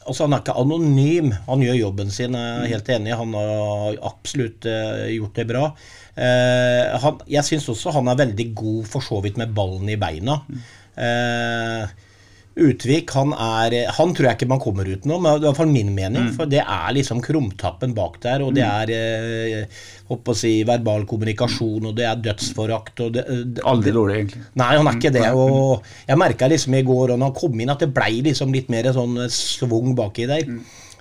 [0.05, 1.31] Altså, han er ikke anonym.
[1.47, 3.15] Han gjør jobben sin, jeg er helt enig.
[3.17, 5.63] Han har absolutt uh, gjort det bra.
[6.13, 9.97] Uh, han, jeg syns også han er veldig god for så vidt med ballen i
[9.97, 10.37] beina.
[10.95, 11.89] Eh,
[12.55, 15.71] Utvik, han er Han tror jeg ikke man kommer utenom, det er i hvert fall
[15.73, 16.29] min mening.
[16.37, 19.81] For det er liksom krumtappen bak der, og det er eh,
[20.39, 23.25] si, verbal kommunikasjon, og det er dødsforakt og det,
[23.57, 24.45] det, Aldri dårlig, egentlig.
[24.61, 25.25] Nei, han er ikke det.
[25.35, 28.55] Og jeg merka liksom i går og når han kom inn, at det blei liksom
[28.55, 30.47] litt mer sånn svung baki der.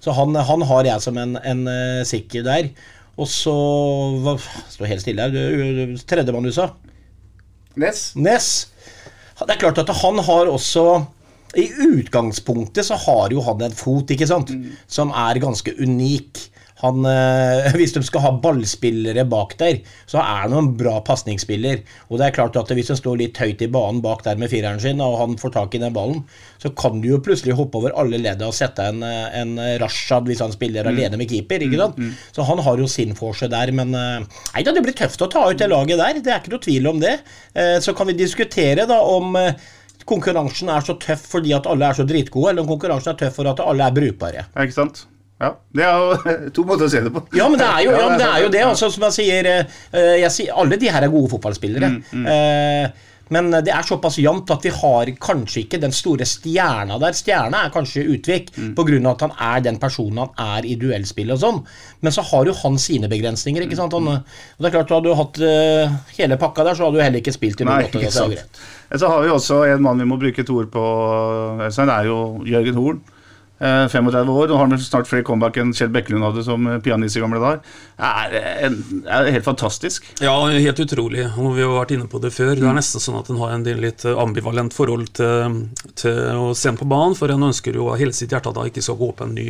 [0.03, 2.75] Så han, han har jeg som en, en eh, sikker der.
[3.15, 3.55] Og så
[4.75, 5.97] Stå helt stille her.
[6.03, 6.73] Tredjemann du sa?
[7.79, 8.09] Ness?
[8.19, 8.49] Ness.
[9.39, 11.05] Det er klart at han har også
[11.57, 14.51] I utgangspunktet så har jo han en fot, ikke sant,
[14.91, 16.51] som er ganske unik.
[16.83, 19.79] Han, eh, hvis de skal ha ballspillere bak der,
[20.11, 21.79] så er han en bra pasningsspiller.
[22.11, 24.51] Og det er klart at hvis han står litt høyt i banen bak der med
[24.53, 26.25] fireren sin, og han får tak i den ballen,
[26.61, 30.27] så kan du jo plutselig hoppe over alle leddene og sette en, eh, en Rashad
[30.29, 31.63] hvis han spiller alene med keeper.
[31.65, 32.03] ikke sant?
[32.37, 35.31] Så han har jo sin forse der, men eh, Nei da, det blir tøft å
[35.31, 36.21] ta ut det laget der.
[36.21, 37.15] Det er ikke noe tvil om det.
[37.55, 39.39] Eh, Så kan vi diskutere da om
[40.09, 43.41] konkurransen er så tøff fordi at alle er så dritgode, eller om konkurransen er tøff
[43.41, 44.47] for at alle er brukbare.
[44.51, 45.07] Ja, ikke sant?
[45.43, 45.51] Ja.
[45.75, 47.25] Det er jo to måter å se det på.
[47.37, 48.63] Ja, men det er jo, ja, men det, er jo det.
[48.69, 51.91] Altså, som jeg sier, eh, jeg sier Alle de her er gode fotballspillere.
[52.35, 57.15] Eh, men det er såpass jevnt at vi har kanskje ikke den store stjerna der.
[57.17, 60.75] Stjerna er kanskje Utvik på grunn av at han er den personen han er i
[60.81, 61.63] duellspill og sånn.
[62.05, 63.65] Men så har jo han sine begrensninger.
[63.65, 63.97] ikke sant?
[63.97, 67.03] Han, og det er klart, Hadde du hatt uh, hele pakka der, så hadde du
[67.07, 67.89] heller ikke spilt i Nei, 08.
[67.89, 68.37] ikke det sant.
[68.37, 68.63] greit.
[69.01, 70.85] Så har vi også en mann vi må bruke et ord på.
[71.65, 73.03] Øystein, Det er jo Jørgen Horn.
[73.65, 76.81] Eh, 35 år og har vel snart flere comeback enn Kjell Bekkelund hadde som eh,
[76.85, 77.63] pianist i gamle dager.
[77.99, 78.37] Er,
[78.69, 80.07] en, er helt fantastisk.
[80.23, 81.27] Ja, helt utrolig.
[81.41, 82.55] Og vi har vært inne på det før.
[82.59, 85.61] Det er nesten sånn at en har en del litt ambivalent forhold til,
[85.99, 88.61] til å se ham på banen, for en ønsker jo av hele sitt hjerte at
[88.61, 89.49] han ikke skal gå på en ny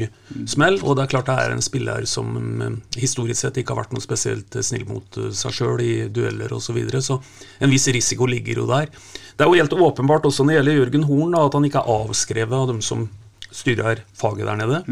[0.51, 0.81] smell.
[0.83, 3.97] Og det er klart det er en spiller som eh, historisk sett ikke har vært
[3.97, 6.63] noe spesielt snill mot eh, seg sjøl i dueller osv.
[6.65, 7.03] Så, videre.
[7.05, 7.21] så
[7.63, 8.89] en viss risiko ligger jo der.
[9.37, 12.01] Det er jo helt åpenbart også når det gjelder Jørgen Horn, at han ikke er
[12.01, 13.05] avskrevet av dem som
[13.55, 14.85] styrer faget der nede.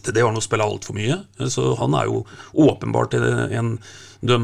[0.00, 1.18] til det har han jo spilt altfor mye.
[1.52, 3.78] Så han er jo åpenbart en
[4.20, 4.36] de,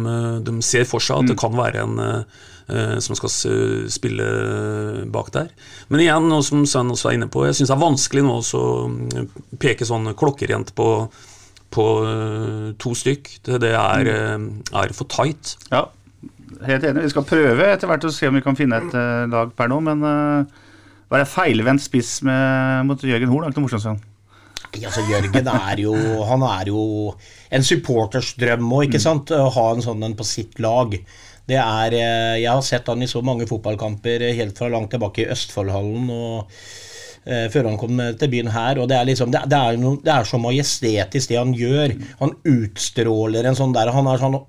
[0.45, 3.33] de ser for seg at det kan være en uh, som skal
[3.93, 4.27] spille
[5.13, 5.51] bak der.
[5.93, 8.39] Men igjen, noe som Svein også er inne på, jeg syns det er vanskelig nå
[8.41, 8.65] å
[9.63, 10.89] peke sånn klokkerent på,
[11.77, 13.37] på uh, to stykk.
[13.47, 14.49] Det, det er, uh,
[14.83, 15.57] er, for tight.
[15.71, 15.87] Ja,
[16.67, 17.07] helt enig.
[17.07, 18.97] Vi skal prøve etter hvert å se om vi kan finne et
[19.31, 20.07] lag per nå, men
[21.13, 23.87] være feilvendt spiss med, mot Jørgen Horn er ikke noe morsomt.
[23.87, 24.05] Sånn.
[24.77, 25.95] Altså, Jørgen er jo
[26.27, 26.81] Han er jo
[27.55, 29.05] en supporters drøm òg, ikke mm.
[29.05, 29.33] sant?
[29.33, 30.97] Å ha en sånn en på sitt lag.
[31.47, 34.91] Det er eh, Jeg har sett han i så mange fotballkamper eh, helt fra langt
[34.95, 36.11] tilbake i Østfoldhallen.
[36.11, 36.57] og
[37.25, 38.83] eh, før han kom til byen her.
[38.83, 41.95] og Det er liksom, det, det, er, noe, det er så majestetisk, det han gjør.
[42.25, 44.41] Han utstråler en sånn der Han er sånn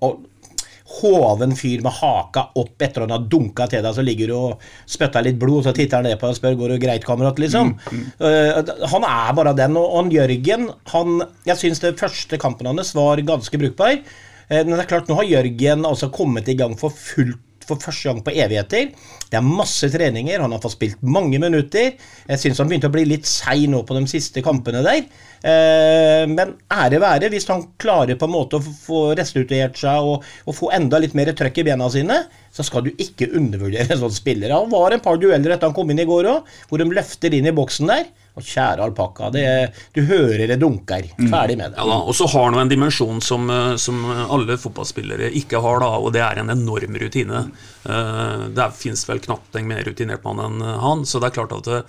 [0.88, 4.68] hoven fyr med haka opp etter han har dunka til deg, så ligger du og
[4.88, 7.42] spytter litt blod, så titter han ned på deg og spør går det greit, kamerat,
[7.44, 7.74] liksom.
[7.76, 8.06] Mm, mm.
[8.24, 9.76] Uh, han er bare den.
[9.80, 14.00] Og, han Jørgen, han Jeg syns det første kampen hans var ganske brukbar.
[14.48, 17.82] Uh, men det er klart, nå har Jørgen altså kommet i gang for fullt for
[17.84, 18.92] første gang på evigheter.
[19.28, 21.96] Det er masse treninger, han har fått spilt mange minutter.
[22.28, 25.08] Jeg syns han begynte å bli litt seig nå på de siste kampene der.
[25.48, 30.26] Eh, men ære være hvis han klarer på en måte å få restituert seg og,
[30.48, 34.06] og få enda litt mer trøkk i bena sine, så skal du ikke undervurdere en
[34.06, 34.56] sånn spiller.
[34.56, 37.36] Han var en par dueller etter han kom inn i går òg, hvor de løfter
[37.38, 38.08] inn i boksen der.
[38.38, 41.08] Og kjære alpakka, du hører det dunker.
[41.18, 41.30] Mm.
[41.32, 41.82] Ferdig med det.
[41.82, 45.90] Ja Og så har han en dimensjon som, eh, som, alle fotballspillere ikke har, da,
[45.98, 47.48] og det er en enorm rutine.
[47.88, 51.56] Uh, det fins vel knapt en mer rutinert mann enn han, så det er klart
[51.56, 51.84] at det,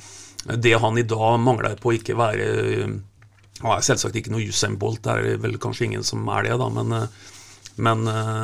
[0.62, 2.44] det han i dag mangler på å ikke være
[3.58, 6.54] Han er selvsagt ikke noe Usain Bolt, det er vel kanskje ingen som er det,
[6.60, 7.02] da, men
[7.78, 8.00] men,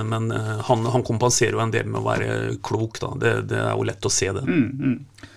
[0.07, 3.01] men han, han, kompenserer jo en del med å være klok.
[3.03, 3.09] Da.
[3.19, 4.45] Det, det er jo lett å se det.
[4.47, 5.33] Mm, mm.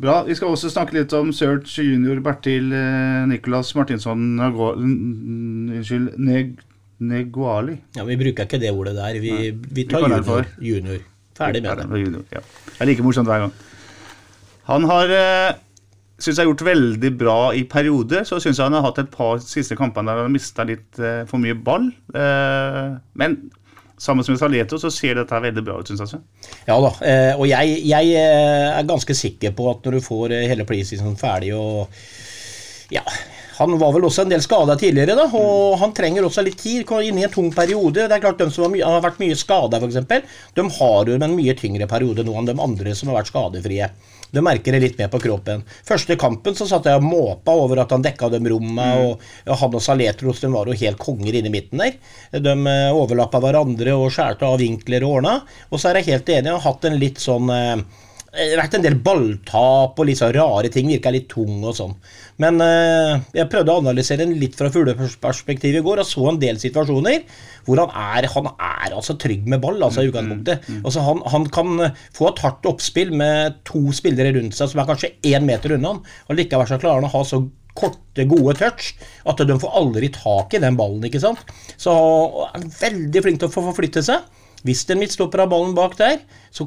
[0.00, 0.22] Bra.
[0.24, 6.54] Vi skal også snakke litt om Search junior Bertil eh, Nicolas Martinsson Unnskyld, Neg
[7.00, 7.78] Neguali.
[7.96, 9.18] Ja, Vi bruker ikke det ordet der.
[9.20, 11.02] Vi, vi tar vi junior, junior.
[11.36, 12.00] Ferdig med det.
[12.04, 12.40] Junior, ja.
[12.40, 13.54] Det er like morsomt hver gang.
[14.68, 15.54] Han har eh,
[16.20, 18.24] syns jeg har gjort veldig bra i perioder.
[18.28, 21.00] Så syns jeg han har hatt et par siste kamper der han har mista litt
[21.00, 21.88] eh, for mye ball.
[22.12, 23.38] Eh, men
[24.00, 26.22] Sammen med Saleto så ser dette veldig bra ut, syns jeg.
[26.68, 30.32] Ja da, eh, og jeg, jeg, eh, er ganske sikker på at når du får
[30.36, 31.92] eh, hele preseason ferdig og
[32.90, 33.04] ja,
[33.58, 36.88] han var vel også en del skada tidligere, da, og han trenger også litt tid.
[37.04, 38.06] Inn i en tung periode.
[38.08, 41.36] Det er klart De som har, har vært mye skada, f.eks., de har jo en
[41.36, 43.90] mye tyngre periode nå enn de andre som har vært skadefrie.
[44.30, 45.64] Du merker det litt mer på kroppen.
[45.86, 49.48] Første kampen så satt jeg og måpa over at han dekka dem rommet, mm.
[49.50, 51.96] og han og Saletros de var jo helt konger inne i midten der.
[52.36, 55.40] De eh, overlappa hverandre og skjærte av vinkler og ordna.
[55.70, 57.82] Og så er jeg helt enig, jeg har hatt en litt sånn eh,
[58.30, 60.90] vært en del balltap og litt så rare ting.
[60.90, 61.94] Virka litt tung og sånn.
[62.42, 66.40] Men eh, jeg prøvde å analysere den litt fra fugleperspektiv i går og så en
[66.40, 67.24] del situasjoner
[67.66, 70.66] hvor han er, han er altså trygg med ball, altså i mm, utgangspunktet.
[70.66, 70.84] Mm, mm.
[70.88, 74.88] Altså, han, han, kan få et hardt oppspill med to spillere rundt seg som er
[74.88, 77.42] kanskje én meter unna han, og likevel så klarer han å ha så
[77.76, 78.94] korte, gode touch
[79.28, 81.04] at de får aldri tak i den ballen.
[81.06, 81.42] ikke sant?
[81.80, 81.92] Så
[82.52, 84.26] han er veldig flink til å få forflytte seg.
[84.66, 86.20] Hvis en midtstopper har ballen bak der,
[86.52, 86.66] så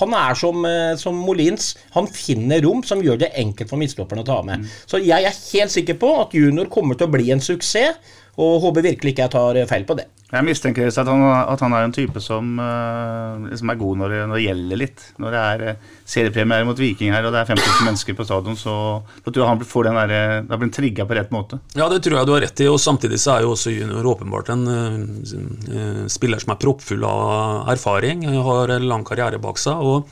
[0.00, 1.74] Han er som, eh, som, Molins.
[1.92, 4.62] Han finner rom som gjør det enkelt for midtstopperen å ta med.
[4.62, 4.68] Mm.
[4.86, 7.98] Så jeg er helt sikker på at junior kommer til å bli en suksess,
[8.40, 10.08] og håper virkelig ikke jeg tar feil på det.
[10.34, 14.10] Jeg mistenker at han, at han er en type som, uh, som er god når
[14.10, 15.04] det, når det, gjelder litt.
[15.22, 18.58] Når det er uh, seriepremiere mot Viking her, og det er 5000 mennesker på stadion,
[18.58, 18.74] så,
[19.20, 21.60] så tror jeg han får den der, eh, da blir han trigga på rett måte.
[21.78, 24.10] Ja, det tror jeg du har rett i, og samtidig så er jo også junior
[24.14, 29.78] åpenbart en uh, spiller som er proppfull av erfaring, har en lang karriere bak seg,
[29.78, 30.10] og,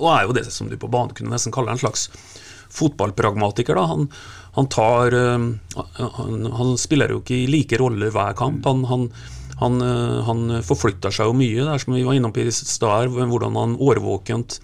[0.00, 2.08] og er jo det som du på banen kunne nesten kalle en slags
[2.74, 3.78] fotballpragmatiker.
[3.78, 4.08] da, han
[4.54, 8.66] han tar han, han, spiller jo ikke i like roller hver kamp.
[8.68, 9.08] Han, han,
[9.60, 11.62] han, eh, han forflytter seg jo mye.
[11.62, 14.58] Det er som vi var innom på i stad, hvordan han årvåkent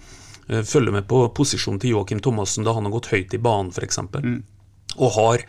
[0.49, 3.71] eh, følger med på posisjonen til Joakim Thomassen da han har gått høyt i banen,
[3.75, 4.01] f.eks.
[4.15, 4.41] Mm.
[4.99, 5.45] Og har,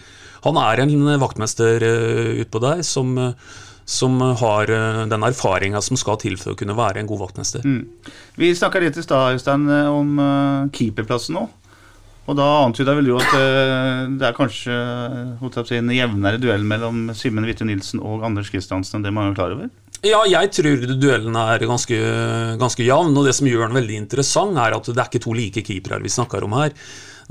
[0.46, 1.82] han er en vaktmester
[2.44, 3.16] utpå der som,
[3.86, 4.70] som har
[5.10, 7.66] den erfaringa som skal til for å kunne være en god vaktmester.
[7.66, 8.12] Mm.
[8.38, 10.14] Vi snakka litt i stad Øystein, om
[10.74, 11.48] keeperplassen nå.
[12.32, 14.72] Og da antyda vel du at eh, det er kanskje
[15.68, 19.36] si, en jevnere duell mellom Simen Witte Nilsen og Anders Kristiansen enn det mange er
[19.36, 19.68] klar over?
[20.02, 21.98] Ja, jeg tror duellen er ganske,
[22.58, 23.12] ganske jevn.
[23.12, 26.00] Og det som gjør den veldig interessant, er at det er ikke to like keepere
[26.02, 26.72] vi snakker om her.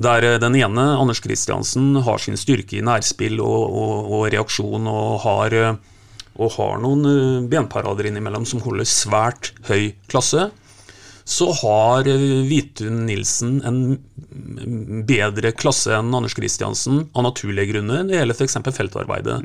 [0.01, 4.85] Der eh, den ene, Anders Kristiansen, har sin styrke i nærspill og, og, og reaksjon
[4.85, 5.57] og har,
[6.37, 10.51] og har noen eh, benparader innimellom som holder svært høy klasse
[11.31, 18.03] så har eh, Nilsen en mm, bedre klasse enn Anders Kristiansen av naturlige grunner.
[18.07, 18.57] Det gjelder f.eks.
[18.75, 19.37] feltarbeidet.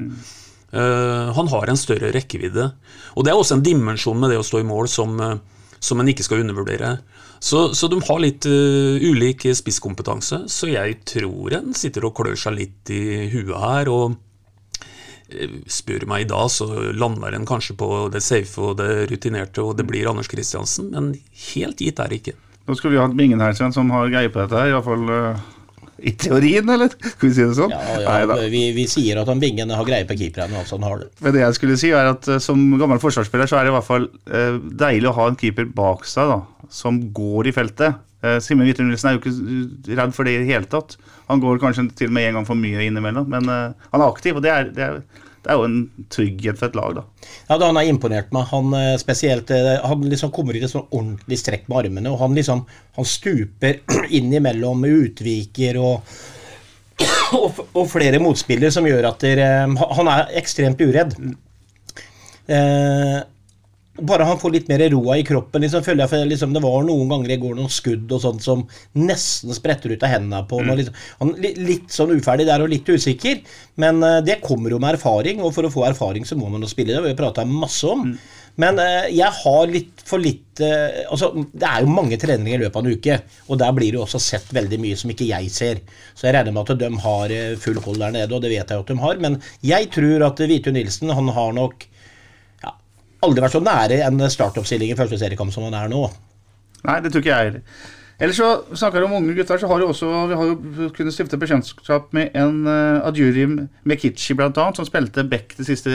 [0.72, 2.70] Eh, han har en større rekkevidde.
[3.14, 5.38] Og det er også en dimensjon med det å stå i mål som, eh,
[5.78, 6.96] som en ikke skal undervurdere.
[7.38, 12.38] Så, så de har litt uh, ulik spisskompetanse, så jeg tror en sitter og klør
[12.40, 13.90] seg litt i huet her.
[13.92, 14.16] og
[15.66, 19.74] Spør meg i dag, så lander en kanskje på det safe og det rutinerte, og
[19.78, 21.14] det blir Anders Kristiansen, men
[21.52, 22.36] helt gitt er det ikke.
[22.66, 24.72] Nå skulle vi hatt Bingen her, Sven, som har greie på dette her.
[24.72, 25.44] Iallfall uh,
[25.98, 26.90] i teorien, eller?
[27.12, 27.72] Skal vi si det sånn?
[27.72, 31.04] Ja, ja, vi, vi sier at han Bingen har greie på keeperne, altså han har
[31.04, 31.10] det.
[31.24, 33.76] Men det jeg skulle si er at eh, Som gammel forsvarsspiller så er det i
[33.76, 36.40] hvert fall eh, deilig å ha en keeper bak seg da,
[36.72, 38.02] som går i feltet.
[38.26, 40.96] Eh, Simen Hvitun Nilsen er jo ikke redd for det i det hele tatt.
[41.30, 44.06] Han går kanskje til og med en gang for mye innimellom, men eh, han er
[44.06, 46.96] aktiv, og det er, det, er, det er jo en trygghet for et lag.
[46.98, 47.04] da.
[47.48, 48.48] Ja, da Han har imponert meg.
[48.52, 49.52] Han eh, spesielt,
[49.84, 52.64] han liksom kommer i et sånn ordentlig strekk med armene, og han liksom
[52.98, 53.82] han stuper
[54.18, 56.18] innimellom utviker og,
[57.40, 61.18] og, og flere motspillere som gjør at der, han er ekstremt uredd.
[62.46, 63.18] Eh,
[63.98, 65.62] bare han får litt mer roa i kroppen.
[65.64, 68.44] liksom føler jeg for liksom, Det var noen ganger i går noen skudd og sånt
[68.44, 68.64] som
[68.98, 70.72] nesten spretter ut av hendene på ham.
[70.76, 71.34] Liksom, han
[71.66, 73.40] Litt sånn uferdig der og litt usikker,
[73.80, 75.40] men uh, det kommer jo med erfaring.
[75.44, 77.46] Og for å få erfaring så må man jo spille det, og vi har prata
[77.48, 78.12] masse om.
[78.60, 82.62] Men uh, jeg har litt for litt uh, altså, Det er jo mange treninger i
[82.64, 83.18] løpet av en uke,
[83.48, 85.82] og der blir det jo også sett veldig mye som ikke jeg ser.
[86.14, 88.84] Så jeg regner med at de har full hold der nede, og det vet jeg
[88.84, 89.20] at de har.
[89.22, 91.88] Men jeg tror at Hvitu Nilsen han har nok
[93.26, 96.06] aldri vært så nære en startoppstilling i første seriekamp som han er nå.
[96.86, 97.84] Nei, det tror ikke jeg heller.
[98.16, 101.12] Ellers så snakker vi om unge gutter, så har vi også vi har jo kunnet
[101.12, 105.92] stifte bekjentskap med en uh, Adjurim Mekichi annet, som spilte back de siste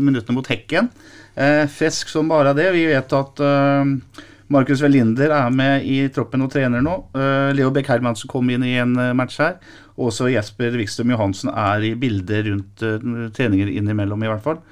[0.00, 0.88] minuttene mot Hekken.
[1.36, 2.70] Uh, fresk som bare det.
[2.72, 6.94] Vi vet at uh, Markus Velinder er med i troppen og trener nå.
[7.12, 9.58] Uh, Leo Beck Hermansen kom inn i en eh, match her.
[10.00, 14.62] Også Jesper Wikstrøm Johansen er i bildet rundt uh, treninger innimellom, i hvert fall.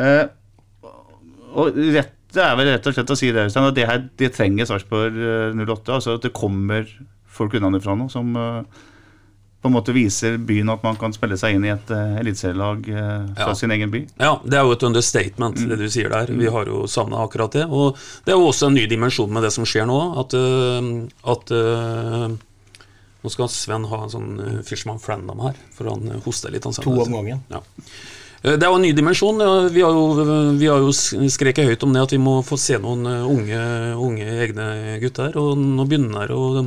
[0.00, 0.24] Eh,
[1.54, 4.02] og rett, det er vel rett og slett å si det, Øystein, at det, her,
[4.18, 5.94] det trenger Sarpsborg eh, 08.
[5.94, 6.88] Altså at det kommer
[7.36, 8.82] folk unnafra nå som eh,
[9.62, 12.84] på en måte viser byen at man kan spille seg inn i et uh, eliteserielag
[12.92, 13.54] uh, fra Ja.
[13.58, 14.02] sin egen by.
[14.20, 15.68] Ja, det er jo et understatement, Mm.
[15.72, 16.26] det du sier der.
[16.30, 17.64] Vi har jo savna akkurat det.
[17.66, 19.96] Og det er jo også en ny dimensjon med det som skjer nå.
[20.22, 22.36] At, uh, at uh,
[23.24, 26.62] Nå skal Sven ha en sånn Fishman Frandam her, for han hoster litt.
[26.68, 27.40] Han To om gangen.
[27.50, 27.58] Ja.
[28.46, 29.42] Eh, Det er jo en ny dimensjon.
[29.74, 30.04] Vi har jo,
[30.56, 33.62] vi har jo skreket høyt om det at vi må få se noen eh, unge,
[33.98, 34.68] unge egne
[35.02, 35.34] gutter.
[35.40, 36.66] Og nå begynner det å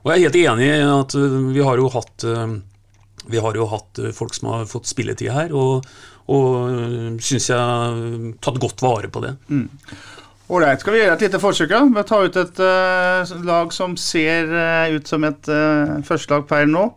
[0.00, 2.24] Og jeg er helt enig i at eh, vi har jo hatt
[3.30, 5.84] Vi har jo hatt folk som har fått spilletid her, og,
[6.32, 8.00] og syns jeg har
[8.40, 9.34] tatt godt vare på det.
[10.50, 11.68] Ålreit, skal vi gjøre et lite forsøk?
[11.70, 11.82] da?
[11.84, 16.66] Vi tar ut et uh, lag som ser uh, ut som et uh, førstelag per
[16.66, 16.88] nå.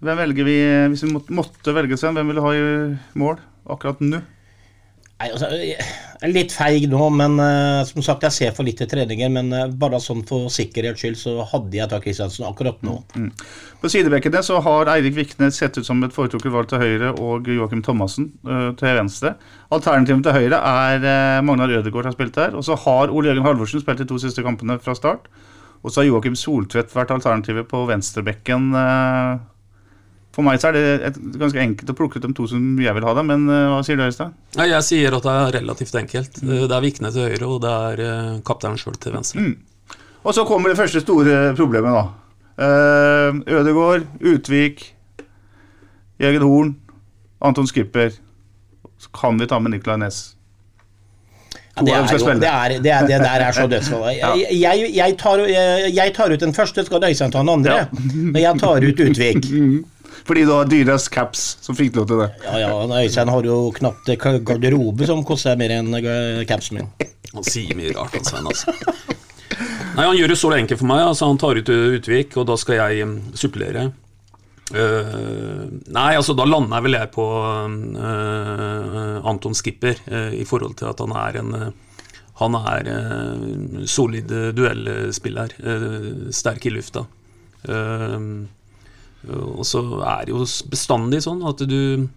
[0.00, 0.58] Hvem velger vi,
[0.92, 2.68] Hvis vi måtte velge, Sven, hvem vil du ha i
[3.20, 3.40] mål
[3.70, 4.20] akkurat nå?
[5.20, 5.76] Nei, altså, jeg
[6.24, 9.28] er litt feig nå, men uh, som sagt, jeg ser for lite treninger.
[9.34, 12.94] Men uh, bare sånn for sikkerhets skyld så hadde jeg tatt Kristiansen akkurat nå.
[13.82, 17.52] På sidebekkene så har Eirik Viknes sett ut som et foretrukket valg til høyre og
[17.52, 19.34] Joakim Thomassen uh, til venstre.
[19.68, 20.62] Alternativet til høyre
[20.96, 22.56] er Magnar Ødegaard har spilt der.
[22.56, 25.28] Og så har Ole Jørgen Halvorsen spilt de to siste kampene fra start.
[25.84, 28.72] Og så har Joakim Soltvedt vært alternativet på venstrebekken.
[30.40, 30.42] Eh.
[30.42, 32.96] for meg så er det et, ganske enkelt å plukke ut de to som jeg
[32.96, 34.32] vil ha dem, men eh, hva sier du, Øystein?
[34.58, 36.40] Nei, Jeg sier at det er relativt enkelt.
[36.42, 36.54] Mm.
[36.64, 39.44] Det er Vikne til høyre, og det er uh, kapteinen sjøl til venstre.
[40.20, 42.08] Og så kommer det første store problemet, da.
[42.60, 44.82] Uh, Ødegård, Utvik,
[46.20, 46.74] Jørgen Horn,
[47.40, 48.12] Anton Skipper.
[49.00, 50.34] Så kan vi ta med Nicolay Næss.
[51.76, 54.10] Ja, det, er jo, det, er, det, er, det der er så dødsfall.
[54.12, 57.86] Jeg, jeg, jeg, tar, jeg, jeg tar ut den første, skal Øystein ta den andre.
[58.12, 59.46] Men jeg tar ut Utvik.
[60.28, 62.28] Fordi du har dyrest caps som fikk lov til det.
[62.46, 62.70] Ja, ja,
[63.02, 66.88] Øystein har jo knapt eh, garderobe som koster mer enn eh, capsen min.
[67.34, 68.74] Han sier mye rart, han Svein, altså.
[69.96, 71.02] Nei, Han gjør det så enkelt for meg.
[71.10, 73.82] altså Han tar ut uh, Utvik, og da skal jeg um, supplere.
[74.70, 80.74] Uh, nei, altså da lander jeg vel jeg på uh, Anton Skipper, uh, i forhold
[80.78, 81.70] til at han er en uh,
[82.40, 85.48] Han er uh, solid uh, duellspiller.
[85.60, 87.02] uh, sterk i lufta.
[87.68, 88.18] Eh,
[89.28, 92.08] og så er det jo bestandig sånn at du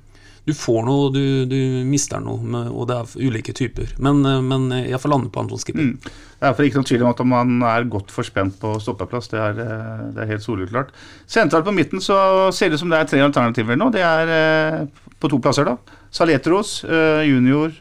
[0.44, 3.94] du får noe, du, du mister noe, med, og det er ulike typer.
[4.04, 5.94] Men, eh, men jeg får lande på Anton Skipper.
[6.04, 9.32] Det er for ikke noen tvil om at man er godt forspent på stoppeplass.
[9.32, 10.92] Det er, eh, det er helt soleklart.
[11.32, 12.18] Sentralt på midten så
[12.52, 13.88] ser det ut som det er tre alternativer nå.
[13.96, 15.78] Det er eh, på to plasser, da.
[16.14, 16.84] Saletros,
[17.26, 17.72] junior,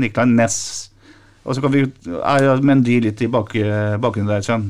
[0.00, 0.56] Niklai Næss.
[1.44, 3.52] Og så kan vi er Mendy litt i bak,
[4.02, 4.64] bakgrunnen der, Svein.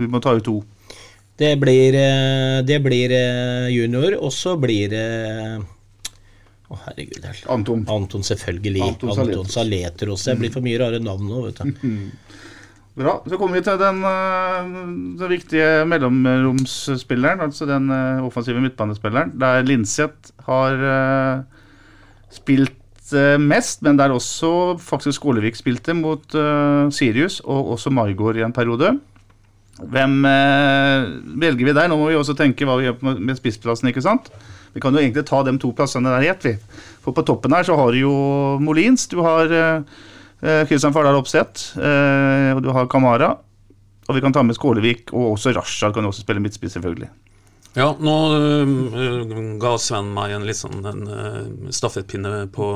[0.00, 0.56] Vi må ta ut to.
[1.36, 5.06] Det blir, eh, det blir eh, junior, og så blir det
[6.70, 7.24] Å, herregud.
[7.26, 7.82] er- Anton.
[7.90, 8.82] Anton, selvfølgelig.
[8.86, 10.24] Anton Anton, Saletros.
[10.30, 11.90] Det blir for mye rare navn nå, vet du.
[12.94, 13.16] Bra.
[13.26, 14.68] Så kommer vi til den, eh,
[15.18, 21.42] den viktige mellomromsspilleren, altså den eh, offensive midtbanespilleren, der Linseth har eh,
[22.30, 28.38] spilt eh, mest, men der også faktisk Skålevik spilte mot eh, Sirius, og også Maigård
[28.38, 28.94] i en periode.
[29.78, 31.06] Hvem eh,
[31.42, 31.88] velger vi der?
[31.90, 34.30] Nå må vi også tenke hva vi gjør med, spissplassen, ikke sant?
[34.74, 36.54] Vi kan jo egentlig ta de to plassene der i vi.
[37.02, 38.14] For på toppen her så har du jo
[38.62, 39.98] Molins, du har eh,
[40.42, 43.34] eh, Kristian Fardal Opseth, og du har Kamara.
[44.04, 47.08] Og vi kan ta med Skålevik, og også Rashad kan også spille midtspiss, selvfølgelig.
[47.74, 52.68] Ja, nå øh, ga Sven meg en litt sånn en, øh, stafettpinne på,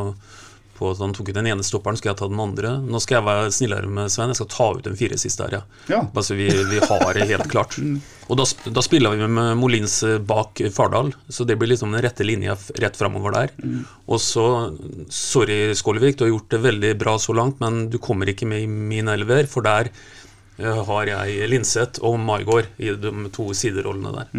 [0.79, 2.77] på at han tok ut den ene stopperen, skal jeg ta den andre.
[2.85, 5.59] Nå skal jeg være snillere med Svein, jeg skal ta ut den fire siste her,
[5.59, 5.63] ja.
[5.91, 6.01] Ja.
[6.15, 7.77] Bare så vi, vi har det helt klart.
[8.29, 8.45] Og da,
[8.77, 12.59] da spiller vi med Molins øh, bak Fardal, så det blir liksom den rette linja
[12.77, 13.55] rett framover der.
[14.07, 14.45] Og så,
[15.09, 18.67] sorry Skålevik, du har gjort det veldig bra så langt, men du kommer ikke med
[18.67, 19.89] i min elver, for der
[20.61, 24.33] øh, har jeg Linseth og Maigård i de to siderollene der.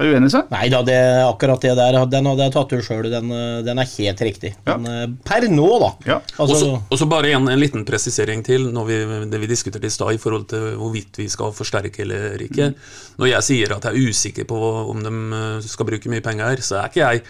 [0.00, 0.46] Er du enig, Svein?
[0.48, 0.96] Nei da, det,
[1.28, 3.08] akkurat det der den hadde jeg tatt ut sjøl.
[3.12, 4.54] Den, eh, den er helt riktig.
[4.64, 4.78] Ja.
[4.80, 5.90] Men eh, per nå, da.
[6.08, 6.16] Ja.
[6.38, 8.98] Og Altså, så- Og så bare en, en liten presisering til når vi,
[9.28, 12.72] det vi diskuterte i stad i forhold til hvorvidt vi skal forsterke eller ikke.
[13.20, 14.56] Når jeg sier at jeg er usikker på
[14.90, 17.22] om de eh, skal bruke mye penger, så er ikke jeg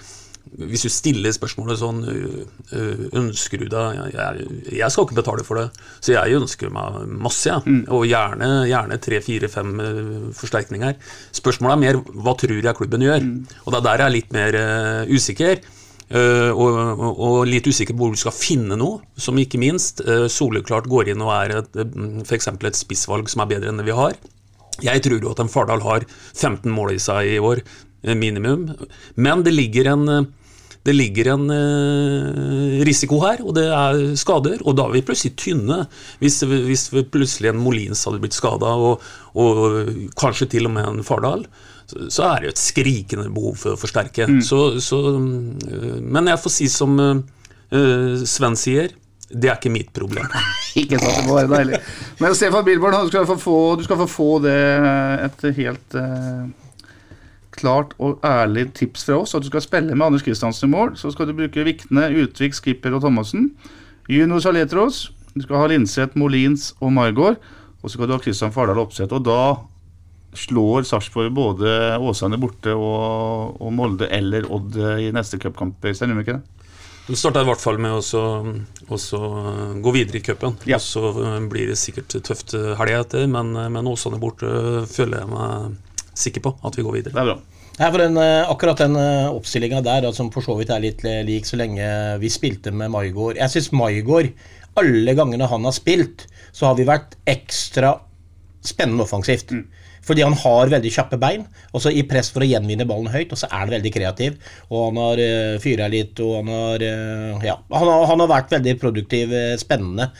[0.50, 2.38] Hvis du stiller spørsmålet sånn øh,
[2.74, 4.46] øh, Ønsker du deg jeg,
[4.80, 5.66] jeg, skal ikke betale for det,
[6.02, 7.84] så jeg ønsker meg masse, jeg.
[7.94, 10.96] Og gjerne, gjerne tre, fire, fem øh, forsterkninger.
[11.36, 13.28] Spørsmålet er mer hva tror jeg klubben gjør?
[13.64, 15.62] Og det er der jeg er litt mer uh, usikker.
[16.10, 20.26] Uh, og, og, litt usikker på hvor du skal finne noe, som ikke minst uh,
[20.26, 21.54] soleklart går inn og er
[22.34, 24.18] eksempel et spissvalg som er bedre enn det vi har.
[24.82, 27.62] Jeg tror jo at en Fardal har 15 mål i seg i år,
[28.16, 28.70] minimum.
[29.20, 30.30] Men det ligger en
[30.86, 34.62] det ligger en eh, risiko her, og det er skader.
[34.64, 35.82] Og da er vi plutselig tynne.
[36.22, 39.04] Hvis, hvis plutselig en Molins hadde blitt skada, og,
[39.36, 41.44] og kanskje til og med en Fardal,
[41.90, 44.28] så, er det jo et skrikende behov for å forsterke.
[44.46, 48.96] Så, så, eh, men jeg får si som eh, Sven sier,
[49.30, 50.26] det er ikke mitt problem.
[50.80, 51.78] Ikke sant, det må være deilig.
[52.22, 54.56] Men Stefan Bilborn, du skal få få, du skal få, få det
[55.28, 55.98] et helt
[57.56, 59.34] klart og ærlig tips fra oss.
[59.34, 60.94] At du skal spille med Anders Kristiansen i mål.
[60.98, 63.50] Så skal du bruke Vikne, Utvik, Skipper og Thomassen.
[64.10, 65.08] Juno Saletros.
[65.34, 67.40] Du skal ha Linseth, Molins og Margaard.
[67.80, 69.14] Og så skal du ha Kristian Fardal Opseth.
[69.16, 69.42] Og da
[70.38, 75.82] slår Sarpsborg både Åsane borte og, og Molde eller Odd i neste cupkamp.
[75.84, 76.56] Øystein, gjør de ikke det?
[77.10, 79.20] De starta i hvert fall med å
[79.82, 80.54] gå videre i cupen.
[80.70, 80.78] Ja.
[80.78, 81.10] Og så
[81.50, 84.50] blir det sikkert tøft helg etter, men, men Åsane borte
[84.86, 85.80] føler jeg meg
[86.22, 87.14] sikker på at vi går videre.
[87.16, 87.38] Det er bra.
[87.80, 90.82] Nei, for den, eh, akkurat den uh, oppstillinga der, da, som for så vidt er
[90.84, 91.86] litt eh, lik så lenge
[92.20, 94.28] vi spilte med Maigård Jeg syns Maigård,
[94.80, 97.94] alle gangene han har spilt, så har vi vært ekstra
[98.66, 99.54] spennende offensivt.
[100.06, 103.32] Fordi han har veldig kjappe bein, og så i press for å gjenvinne ballen høyt,
[103.34, 104.38] og så er han veldig kreativ.
[104.70, 108.30] Og han har uh, fyra litt, og han har uh, Ja, han har, han har
[108.30, 110.10] vært veldig produktiv, eh, spennende.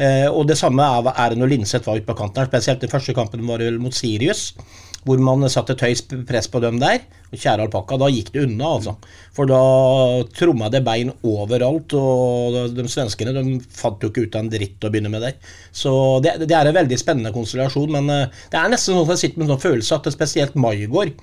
[0.00, 2.84] Uh, og det samme er, er det når Linseth var ute på kanten her, spesielt
[2.84, 4.50] den første kampen var vel mot Sirius.
[5.06, 7.00] Hvor man satte et høyt press på dem der.
[7.30, 8.96] Og kjære alpakka, da gikk det unna, altså.
[9.36, 9.60] For da
[10.36, 14.84] tromma det bein overalt, og de svenskene de fant jo ikke ut av en dritt
[14.84, 15.36] å begynne med der.
[15.72, 15.92] Så
[16.24, 19.24] det, det er en veldig spennende konstellasjon, men eh, det er nesten sånn at jeg
[19.24, 21.14] sitter med en sånn følelse at det spesielt Maigård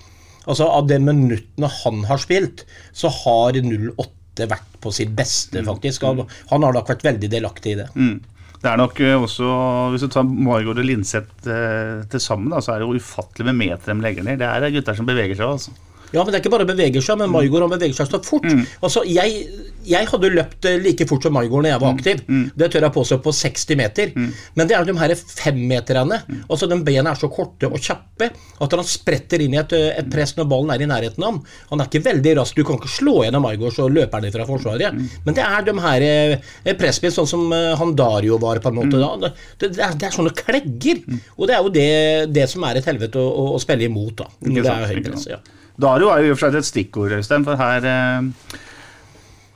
[0.48, 2.64] Altså Av de minuttene han har spilt,
[2.96, 6.06] så har 08 vært på sitt beste, faktisk.
[6.08, 7.88] Han, han har nok vært veldig delaktig i det.
[8.00, 8.22] Mm.
[8.58, 9.48] Det er nok eh, også,
[9.94, 13.50] Hvis du tar Margaard og Linseth eh, til sammen, da, så er det jo ufattelig
[13.52, 14.42] med meter de legger ned.
[14.42, 15.54] Det er gutter som beveger seg.
[15.58, 15.76] altså.
[16.14, 18.46] Ja, men det er ikke bare beveger seg, men Maigård han beveger seg så fort.
[18.82, 19.48] Altså, jeg,
[19.88, 22.22] jeg hadde løpt eh, like fort som Maigård når jeg var aktiv.
[22.56, 24.14] Det tør jeg påstå på 60 meter.
[24.56, 26.22] Men det er de her femmeterne.
[26.50, 28.30] Altså, de bena er så korte og kjappe
[28.64, 31.32] at han spretter inn i et, eh, et press når ballen er i nærheten av
[31.34, 31.42] ham.
[31.72, 32.56] Han er ikke veldig rask.
[32.56, 34.96] Du kan ikke slå gjennom Maigård, så løper han fra forsvaret.
[35.26, 38.98] Men det er de her eh, presspill, sånn som han Dario var på en måte
[39.02, 39.12] da.
[39.60, 41.04] Det, det, er, det er sånne klegger.
[41.38, 41.88] Og det er jo det,
[42.34, 44.28] det som er et helvete å, å, å spille imot, da.
[44.42, 45.28] Når det er ikke press.
[45.32, 45.40] Ja.
[45.78, 47.46] Dario er jo i og for seg et stikkord, Øystein.
[47.46, 48.58] For her eh,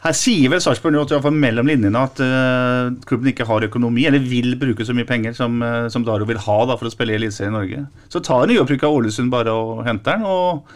[0.01, 4.23] her sier vel Sarpsborg nå, fall mellom linjene, at eh, klubben ikke har økonomi, eller
[4.25, 7.13] vil bruke så mye penger som, uh, som Dario vil ha da, for å spille
[7.13, 7.83] i Eliteserien i Norge.
[8.09, 10.73] Så tar han av Ålesund bare og henter han, og,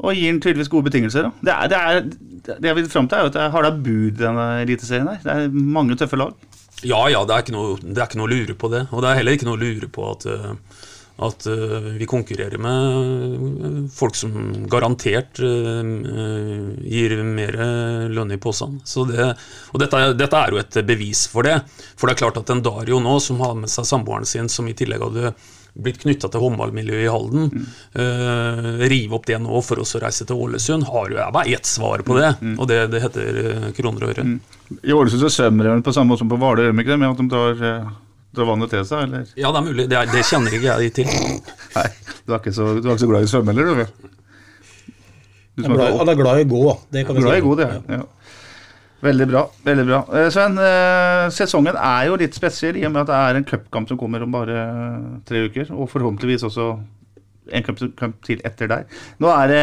[0.00, 1.28] og gir han tydeligvis gode betingelser.
[1.28, 1.34] Da.
[1.44, 4.16] Det, er, det, er, det jeg vil fram til, er at det er harda bud
[4.22, 5.20] denne Eliteserien her.
[5.24, 6.32] Det er mange tøffe lag.
[6.84, 8.86] Ja, ja, det er, noe, det er ikke noe å lure på det.
[8.92, 10.82] Og det er heller ikke noe å lure på at, eh,
[11.16, 14.34] at eh, vi konkurrerer med eh, folk som
[14.68, 15.92] garantert eh,
[16.84, 17.60] gir mer
[18.12, 18.80] lønn i posen.
[18.84, 19.28] Det,
[19.72, 21.60] og dette, dette er jo et bevis for det.
[21.96, 24.68] For det er klart at en Dario nå, som har med seg samboeren sin, som
[24.68, 25.32] i tillegg hadde
[25.76, 27.66] blitt knytta til håndballmiljøet i Halden,
[28.00, 31.68] eh, rive opp det nå for oss å reise til Ålesund, har jo bare ett
[31.68, 34.26] svar på det, og det, det heter kroner og øre.
[34.80, 37.00] I Ålesund så svømmer de på samme måte som på Hvaler, gjør de ikke det?
[37.02, 37.92] Med at de drar,
[38.36, 39.30] eh, drar vannet til seg, eller?
[39.36, 39.86] Ja, det er mulig.
[39.90, 41.14] Det, er, det kjenner ikke jeg til.
[41.76, 41.86] Nei,
[42.26, 43.86] du er ikke så, du er ikke så glad i å svømme, heller,
[45.56, 47.38] Du, du Han er glad, han er glad i å gå, det kan vi glad
[47.38, 47.40] si.
[47.40, 47.96] i god, det.
[47.96, 48.02] Ja.
[49.06, 49.42] Veldig bra.
[49.64, 49.98] veldig bra.
[50.18, 53.46] Eh, Sven, eh, sesongen er jo litt spesiell i og med at det er en
[53.48, 55.70] cupkamp som kommer om bare eh, tre uker.
[55.76, 56.68] Og forhåpentligvis også
[57.56, 58.86] en cupkamp til etter der.
[59.22, 59.62] Nå er det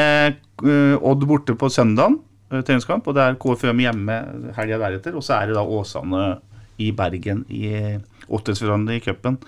[0.70, 2.20] eh, Odd borte på søndagen,
[2.54, 4.20] eh, treningskamp, og det er KFUM hjemme
[4.58, 5.18] helga deretter.
[5.18, 6.24] Og så er det da Åsane
[6.82, 7.66] i Bergen i
[8.28, 9.40] åttedelsfinalen i cupen.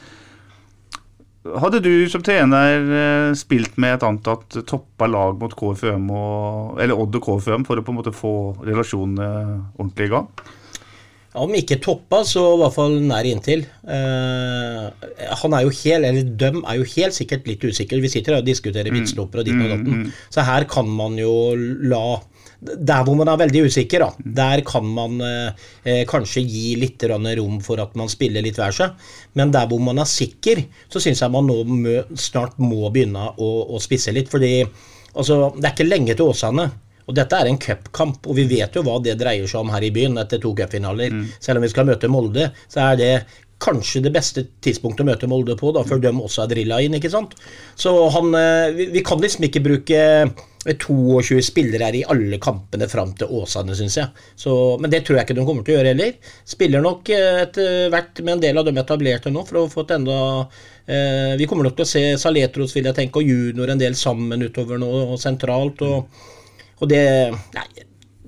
[1.45, 6.97] Hadde du som trener eh, spilt med et antatt toppa lag mot KFUM, og, eller
[6.97, 9.27] Odd og KFUM, for å på en måte få relasjonene
[9.77, 10.29] ordentlig i gang?
[11.35, 13.65] Ja, Om ikke toppa, så i hvert fall nær inntil.
[13.85, 15.07] Eh,
[15.43, 18.01] han er jo helt, eller Døm er jo helt sikkert litt usikker.
[18.01, 20.07] Vi sitter her og diskuterer midtstopper og ditt og datten.
[20.33, 21.53] Så her kan man jo
[21.91, 22.07] la
[22.65, 27.03] Der hvor man er veldig usikker, da, der kan man eh, eh, kanskje gi litt
[27.09, 28.95] rom for at man spiller litt hver seg.
[29.37, 33.29] Men der hvor man er sikker, så syns jeg man nå mø, snart må begynne
[33.37, 34.31] å, å spisse litt.
[34.31, 34.57] fordi
[35.13, 36.69] altså, det er ikke lenge til Åsane.
[37.05, 39.83] Og dette er en cupkamp, og vi vet jo hva det dreier seg om her
[39.85, 41.13] i byen etter to cupfinaler.
[41.37, 43.11] Selv om vi skal møte Molde, så er det
[43.61, 46.97] kanskje det beste tidspunktet å møte Molde på, da, før de også er drilla inn.
[46.97, 47.37] ikke sant?
[47.79, 50.01] Så han, eh, vi, vi kan liksom ikke bruke
[50.65, 54.23] 22 spillere i alle kampene fram til Åsane, syns jeg.
[54.35, 56.31] Så, men det tror jeg ikke de kommer til å gjøre heller.
[56.49, 59.85] Spiller nok eh, etter hvert med en del av dem etablerte nå, for å få
[59.85, 63.73] et enda eh, Vi kommer nok til å se Saletros, vil jeg tenke, og junior
[63.73, 65.85] en del sammen utover nå, og sentralt.
[65.85, 66.31] og
[66.83, 67.03] og det
[67.55, 67.67] Nei,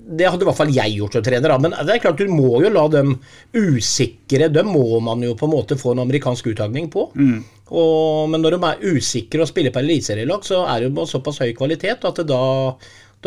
[0.07, 1.53] det hadde i hvert fall jeg gjort som trener.
[1.59, 3.17] Men det er klart, du må jo la dem
[3.55, 7.09] usikre Dem må man jo på en måte få en amerikansk uttagning på.
[7.67, 11.41] Og, men når de er usikre og spiller på eliteserielag, så er det jo såpass
[11.43, 12.43] høy kvalitet at da,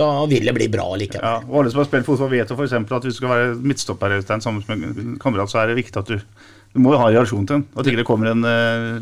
[0.00, 1.26] da vil det bli bra likevel.
[1.26, 2.78] Ja, og alle som har spilt fotball, vet jo f.eks.
[2.80, 6.14] at hvis du skal være midtstopper Øystein, sammen med kamerat, så er det viktig at
[6.14, 6.16] du
[6.70, 7.64] du må jo ha reaksjon til den.
[7.74, 9.00] At ikke det kommer en uh,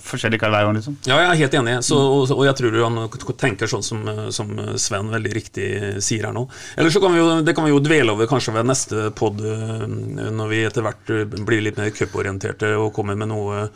[0.00, 0.78] forskjellig kar hver gang.
[0.78, 0.96] liksom.
[1.04, 3.00] Ja, jeg er helt enig, så, og, og jeg tror han
[3.42, 5.66] tenker sånn som, som Sven veldig riktig
[6.04, 6.46] sier her nå.
[6.76, 9.42] Eller så kan vi jo, det kan vi jo dvele over kanskje ved neste pod,
[9.42, 11.12] når vi etter hvert
[11.44, 13.66] blir litt mer cuporienterte og kommer med noe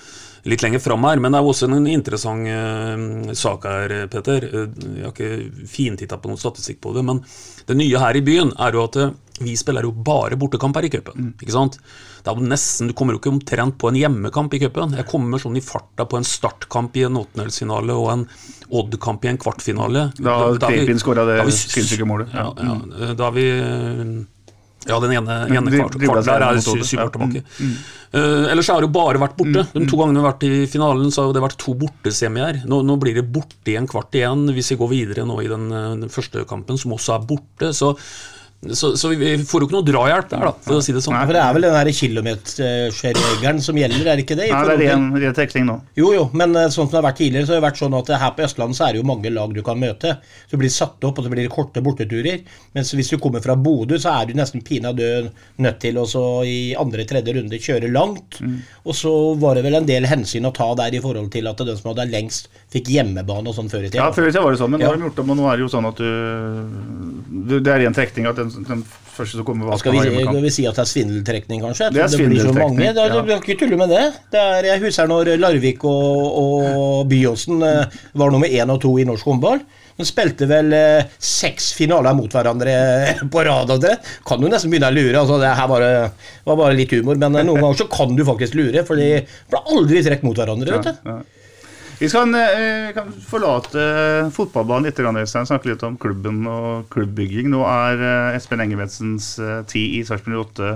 [0.47, 1.21] litt lenger fram her.
[1.23, 4.47] Men det er også en interessant uh, sak her, Peter.
[4.49, 7.23] Jeg har ikke fintitta på noen statistikk på det, men
[7.67, 8.99] det nye her i byen er jo at
[9.37, 11.35] vi spiller jo bare bortekamper i cupen.
[11.53, 11.77] sant?
[12.25, 14.95] Det er jo nesten, Du kommer jo ikke omtrent på en hjemmekamp i cupen.
[14.97, 18.25] Jeg kommer sånn i farta på en startkamp i en åttendelsfinale og en
[18.73, 20.09] Odd-kamp i en kvartfinale.
[20.19, 22.33] Da vi- Krepin skåra det da har vi- sinnssyke målet.
[22.35, 24.27] Ja, ja, da har vi
[24.89, 27.43] Ja, den ene, ene de- kvart, kvart der er syv år tilbake.
[28.17, 29.65] Eh, ellers har det jo bare vært borte.
[29.75, 32.63] De to gangene vi har vært i finalen, så har det vært to bortesemier.
[32.71, 35.49] Nå, nå blir det borte i en kvart igjen hvis vi går videre nå i
[35.51, 37.73] den, eh, den første kampen, som også er borte.
[37.75, 37.97] Så,
[38.75, 41.03] så, så vi, vi får jo ikke noe drahjelp der, da, for å si det
[41.05, 41.15] sånn.
[41.15, 44.49] Nei, For det er vel den der kilometerregelen som gjelder, er det ikke det?
[44.49, 45.77] i Nei, det er ren, ren nå.
[45.99, 47.97] Jo, jo, men eh, sånn som det har vært tidligere, så har det vært sånn
[48.01, 50.17] at her på Østlandet så er det jo mange lag du kan møte.
[50.47, 52.43] Så det blir satt opp, og så blir det korte borteturer.
[52.77, 55.11] Mens hvis du kommer fra Bodø, så er du nesten pinadø
[55.63, 58.41] nødt til å så i andre-tredje runde kjøre langt.
[58.87, 61.61] Og så var det vel en del hensyn å ta der i forhold til at
[61.67, 64.03] den som hadde lengst, fikk hjemmebane og sånn før i tida.
[64.05, 64.93] Ja, Før i tida var det sånn, men nå Ja.
[64.93, 66.11] har de gjort om, og nå er det jo sånn at du,
[67.47, 68.83] du Det er ren trekning at den, den
[69.17, 71.91] første som kommer, Skal vi, skal vi si at det er svindeltrekning, kanskje?
[71.95, 72.83] Det er svindeltrekning.
[72.83, 73.09] Det, ja.
[73.13, 74.05] Du kan ikke tulle med det.
[74.33, 78.93] det er, jeg husker når Larvik og, og Byåsen eh, var nummer én og to
[79.01, 79.63] i norsk håndball.
[79.97, 82.75] De spilte vel eh, seks finaler mot hverandre
[83.33, 83.71] på rad.
[83.73, 83.95] og det
[84.29, 85.17] Kan du nesten begynne å lure.
[85.23, 85.87] altså Det her var,
[86.45, 88.85] var bare litt humor, men eh, noen ganger så kan du faktisk lure.
[88.85, 90.77] For de ble aldri trukket mot hverandre.
[90.77, 91.11] vet du.
[91.13, 91.19] Ja.
[91.99, 97.49] Vi skal, eh, kan forlate fotballbanen litt, Øystein, snakke litt om klubben og klubbbygging.
[97.49, 100.75] Nå er eh, Espen Engebetsens eh, tid i Sarpsborg 8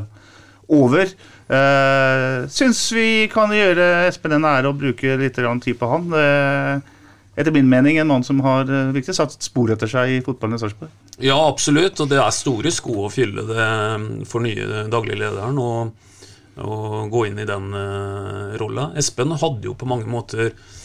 [0.70, 1.12] over.
[1.50, 6.08] Eh, Syns vi kan gjøre Espen en ære å bruke litt tid på han.
[6.14, 6.96] Eh,
[7.36, 10.58] etter min mening en mann som har uh, virkelig satt spor etter seg i fotballen
[10.58, 10.90] i Sarpsborg.
[11.22, 12.00] Ja, absolutt.
[12.02, 13.68] Og det er store sko å fylle det
[14.28, 15.60] for nye dagliglederen.
[16.60, 18.90] å gå inn i den uh, rolla.
[18.98, 20.78] Espen hadde jo på mange måter eh,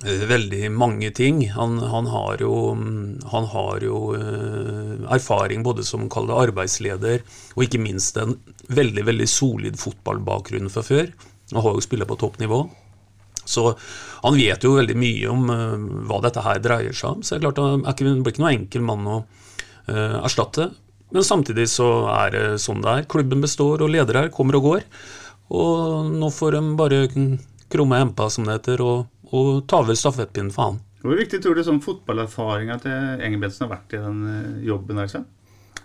[0.00, 1.42] veldig mange ting.
[1.52, 2.52] Han, han har jo,
[3.32, 7.24] han har jo eh, erfaring både som arbeidsleder,
[7.56, 8.38] og ikke minst en
[8.68, 11.12] veldig veldig solid fotballbakgrunn fra før.
[11.52, 12.64] Han har jo spilt på toppnivå.
[13.44, 13.72] Så
[14.22, 15.76] han vet jo veldig mye om eh,
[16.08, 17.22] hva dette her dreier seg om.
[17.24, 17.84] Så det er klart han
[18.24, 20.70] blir ikke noen enkel mann å eh, erstatte.
[21.10, 23.08] Men samtidig så er det sånn det er.
[23.10, 24.84] Klubben består, og ledere her kommer og går.
[25.50, 27.00] Og nå får de bare
[27.70, 30.80] krumme empa, som det heter, og, og ta over stafettpinnen for han.
[31.00, 35.00] Hvor viktig tror du sånn fotballerfaringa til Engebretsen har vært i den eh, jobben?
[35.00, 35.28] der, sånn?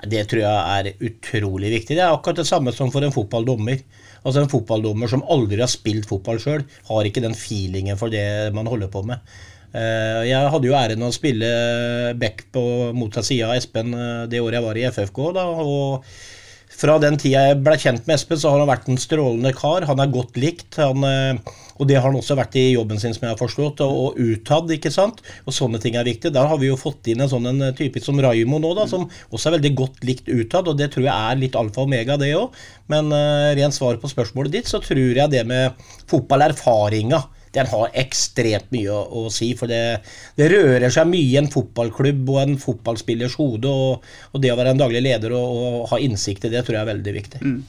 [0.05, 1.95] Det tror jeg er utrolig viktig.
[1.95, 3.79] Det er akkurat det samme som for en fotballdommer.
[4.25, 8.51] Altså En fotballdommer som aldri har spilt fotball sjøl, har ikke den feelingen for det
[8.57, 9.23] man holder på med.
[9.75, 11.49] Eh, jeg hadde jo æren av å spille
[12.19, 12.63] back på
[12.95, 15.21] motsatt side av Espen eh, det året jeg var i FFK.
[15.35, 16.05] da, og
[16.75, 19.87] fra den tida jeg ble kjent med Espen, så har han vært en strålende kar.
[19.89, 20.75] Han er godt likt.
[20.79, 23.83] Han, eh, og det har han også vært i jobben sin, som jeg har forstått,
[23.83, 25.21] og, og utad, ikke sant.
[25.43, 26.31] Og sånne ting er viktig.
[26.35, 29.07] Der har vi jo fått inn en sånn en type som Raimo nå, da, som
[29.29, 32.19] også er veldig godt likt utad, og det tror jeg er litt alfa og omega,
[32.21, 32.55] det òg.
[32.91, 37.93] Men uh, rent svar på spørsmålet ditt, så tror jeg det med fotballerfaringa den har
[37.95, 39.53] ekstremt mye å, å si.
[39.57, 40.01] For det,
[40.35, 43.71] det, rører seg mye i en fotballklubb og en fotballspillers hode.
[43.71, 46.79] Og, og det å være en daglig leder og, og, ha innsikt i det, tror
[46.79, 47.43] jeg er veldig viktig.
[47.45, 47.61] Mm.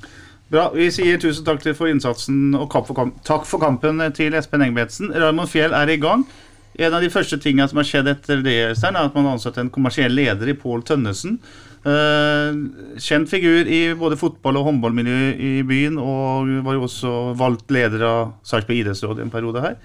[0.46, 0.68] Bra.
[0.70, 5.10] Vi sier tusen takk for innsatsen og for kamp, takk for kampen til Espen Engebretsen.
[5.10, 6.22] Raymond Fjell er i gang.
[6.78, 9.58] En av de første tingene som har skjedd etter det, er at man har ansatt
[9.58, 11.40] en kommersiell leder i Pål Tønnesen.
[11.86, 12.52] Uh,
[13.02, 18.06] kjent figur i både fotball- og håndballmiljø i byen, og var jo også valgt leder
[18.06, 19.76] av Sarpsborg idrettsråd i en periode her.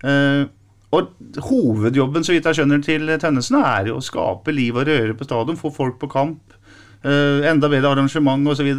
[0.00, 0.48] Uh,
[0.96, 1.12] og
[1.48, 5.28] Hovedjobben så vidt jeg skjønner til Tønnesen er jo å skape liv og røre på
[5.28, 6.56] stadion, få folk på kamp,
[7.04, 8.72] uh, enda bedre arrangement osv.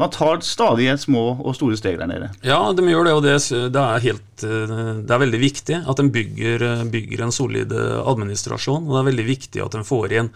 [0.00, 2.30] Man tar stadig små og store steg der nede.
[2.46, 3.36] Ja, de gjør det, og det,
[3.74, 8.88] det, er, helt, det er veldig viktig at de bygger, bygger, en solid administrasjon.
[8.88, 10.32] Og det er veldig viktig at de får inn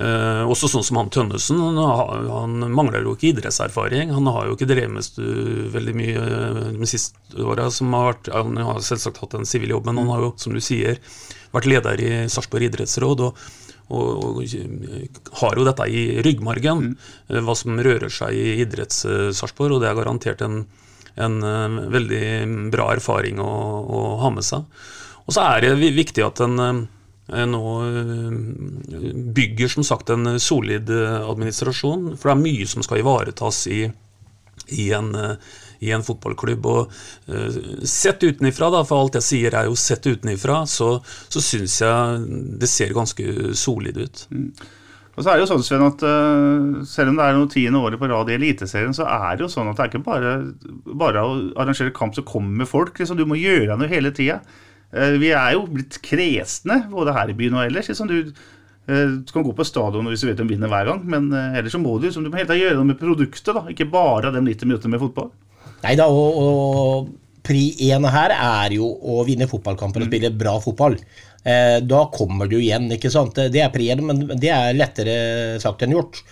[0.00, 1.58] Eh, også sånn som han Tønnesen.
[1.60, 4.12] Han, han, mangler jo ikke idrettserfaring.
[4.14, 7.68] Han har jo ikke drevet med veldig mye eh, de siste åra.
[7.68, 11.00] Han har selvsagt hatt en sivil jobb, men han har jo, som du sier,
[11.52, 13.26] vært leder i Sarpsborg idrettsråd.
[13.28, 13.42] og
[13.90, 14.40] og,
[15.40, 17.40] har jo dette i ryggmargen, mm.
[17.46, 19.76] hva som rører seg i idretts-Sarpsborg.
[19.76, 20.62] Og det er garantert en,
[21.18, 21.42] en,
[21.92, 22.24] veldig
[22.72, 23.50] bra erfaring å,
[23.82, 24.64] å, ha med seg.
[25.26, 26.88] Og så er det viktig at en
[27.32, 28.30] Eh, nå eh,
[29.38, 32.14] bygger som sagt en solid eh, administrasjon.
[32.16, 33.84] For det er mye som skal ivaretas i,
[34.74, 35.12] i, en,
[35.80, 36.66] i en, fotballklubb.
[36.66, 36.98] Og
[37.88, 42.36] sett utenifra, da, for alt jeg sier er jo sett utenifra, så, så syns jeg
[42.60, 44.26] det ser ganske solid ut.
[44.34, 44.52] Mm.
[45.20, 47.82] Og så er det jo sånn, Sven, at uh, Selv om det er noe tiende
[47.82, 50.30] året på rad i Eliteserien, så er det jo sånn at det er ikke bare,
[51.02, 52.96] bare å arrangere kamp som kommer folk.
[52.96, 54.38] Liksom, du må gjøre noe hele tida.
[54.94, 57.90] Eh, vi er jo blitt kresne, både her i byen og ellers.
[57.92, 58.32] Liksom du,
[58.90, 61.82] du kan gå på stadion hvis du vet de vinner hver gang, men ellers så
[61.82, 64.66] må du, liksom, du må helt gjøre noe med produktet, da, ikke bare de 90
[64.70, 65.28] minuttene med fotball.
[65.84, 70.12] Nei da, og, og pri én her er jo å vinne fotballkamper og mm.
[70.12, 70.98] spille bra fotball.
[71.40, 73.38] Eh, da kommer du igjen, ikke sant.
[73.52, 75.16] Det er pri én, men det er lettere
[75.62, 76.22] sagt enn gjort.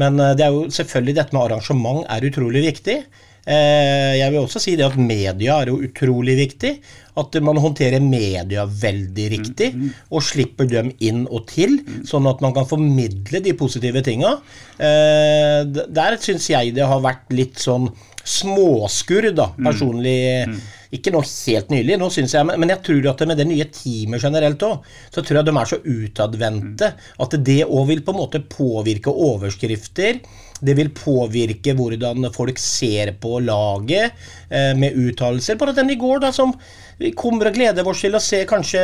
[0.00, 3.02] Men det er jo selvfølgelig dette med arrangement er utrolig viktig.
[3.42, 6.76] Eh, jeg vil også si det at media er jo utrolig viktig.
[7.18, 9.96] At man håndterer media veldig riktig, mm, mm.
[10.16, 11.74] og slipper dem inn og til,
[12.08, 14.38] sånn at man kan formidle de positive tinga.
[14.78, 17.90] Eh, der syns jeg det har vært litt sånn
[18.24, 20.46] småskurr, da, personlig.
[20.92, 24.20] Ikke noe helt nylig, nå synes jeg, men jeg tror at med det nye teamet
[24.20, 26.90] generelt òg, så tror jeg de er så utadvendte
[27.24, 30.20] at det òg vil på en måte påvirke overskrifter.
[30.62, 34.14] Det vil påvirke hvordan folk ser på laget,
[34.48, 35.58] eh, med uttalelser.
[35.58, 36.54] Bare den i går, da, som
[37.02, 38.80] vi kommer og gleder oss til å se kanskje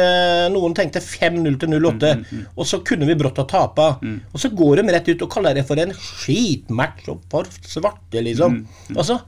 [0.50, 2.44] noen tenkte 5-0 til 0-8, mm, mm, mm.
[2.56, 3.88] og så kunne vi brått ha tapa.
[4.02, 4.20] Mm.
[4.32, 8.24] Og så går de rett ut og kaller det for en skitmatch og for svarte,
[8.24, 8.62] liksom.
[8.62, 8.96] Mm, mm.
[8.96, 9.20] Altså,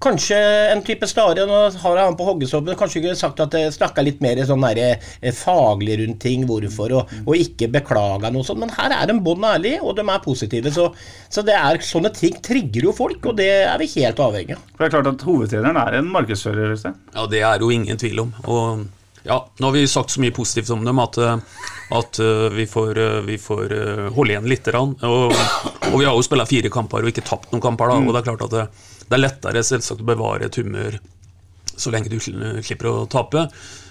[0.00, 0.36] Kanskje
[0.72, 4.00] en type Stare, nå har jeg han på hoggesåpen, kanskje ikke sagt at jeg snakka
[4.00, 8.62] litt mer sånn der, eh, faglig rundt ting, hvorfor, og, og ikke beklaga noe sånt.
[8.62, 10.72] Men her er de bånn ærlige, og de er positive.
[10.72, 10.86] Så,
[11.28, 14.62] så det er, sånne ting trigger jo folk, og det er vi helt avhengig av.
[14.72, 16.72] For det er klart at Hovedtreneren er en markedsfører?
[16.80, 18.32] Ja, det er jo ingen tvil om.
[18.48, 18.86] og
[19.20, 21.18] ja, nå har vi sagt så mye positivt om dem at,
[21.92, 23.74] at eh, vi, får, eh, vi får,
[24.16, 24.70] holde igjen litt.
[24.72, 25.36] Og,
[25.90, 27.92] og vi har jo spilt fire kamper og ikke tapt noen kamper.
[27.92, 31.00] Da, og det er klart at det, er lettere selvsagt å bevare et humør
[31.80, 33.46] så lenge du slipper å tape.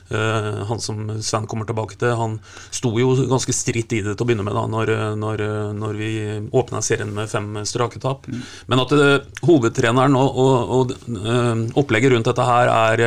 [0.10, 2.38] Uh, han som Sven kommer tilbake til, han
[2.74, 4.92] sto jo ganske stritt i det til å begynne med da når,
[5.22, 5.44] når,
[5.78, 6.12] når vi
[6.50, 8.26] åpna serien med fem strake tap.
[8.30, 8.46] Mm.
[8.72, 9.10] Men at det,
[9.46, 13.06] hovedtreneren og, og, og uh, opplegget rundt dette her er,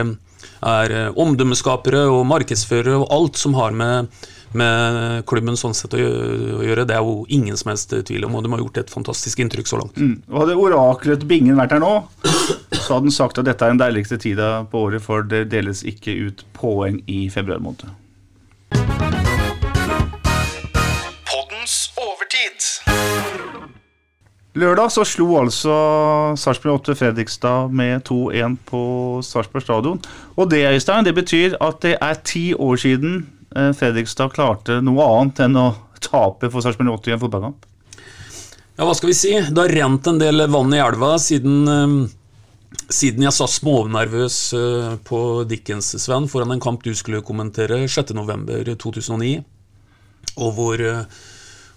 [0.63, 4.23] er eh, omdømmeskapere og markedsførere og alt som har med,
[4.59, 6.86] med klubben sånn sett å gjøre.
[6.88, 9.70] Det er jo ingen som helst tvil om, og de har gjort et fantastisk inntrykk
[9.70, 9.98] så langt.
[10.30, 11.94] Og Hadde oraklet Bingen vært her nå,
[12.24, 15.84] så hadde han sagt at dette er den deiligste tida på året, for det deles
[15.86, 17.92] ikke ut poeng i februar måned.
[24.53, 25.74] Lørdag så slo altså
[26.36, 28.82] Sarpsborg 8 Fredrikstad med 2-1 på
[29.24, 30.03] Sarpsborg stadion.
[30.36, 35.05] Og det Øystein, det betyr at det er ti år siden eh, Fredrikstad klarte noe
[35.05, 35.66] annet enn å
[36.03, 37.68] tape for Sarpsborg 80 i en fotballkamp.
[38.78, 39.32] Ja, hva skal vi si?
[39.36, 44.94] Det har rent en del vann i elva siden, eh, siden jeg satt smånervøs eh,
[45.05, 49.44] på Dickens, Sven, foran en kamp du skulle kommentere 6.11.2009,
[50.38, 51.05] og hvor, eh,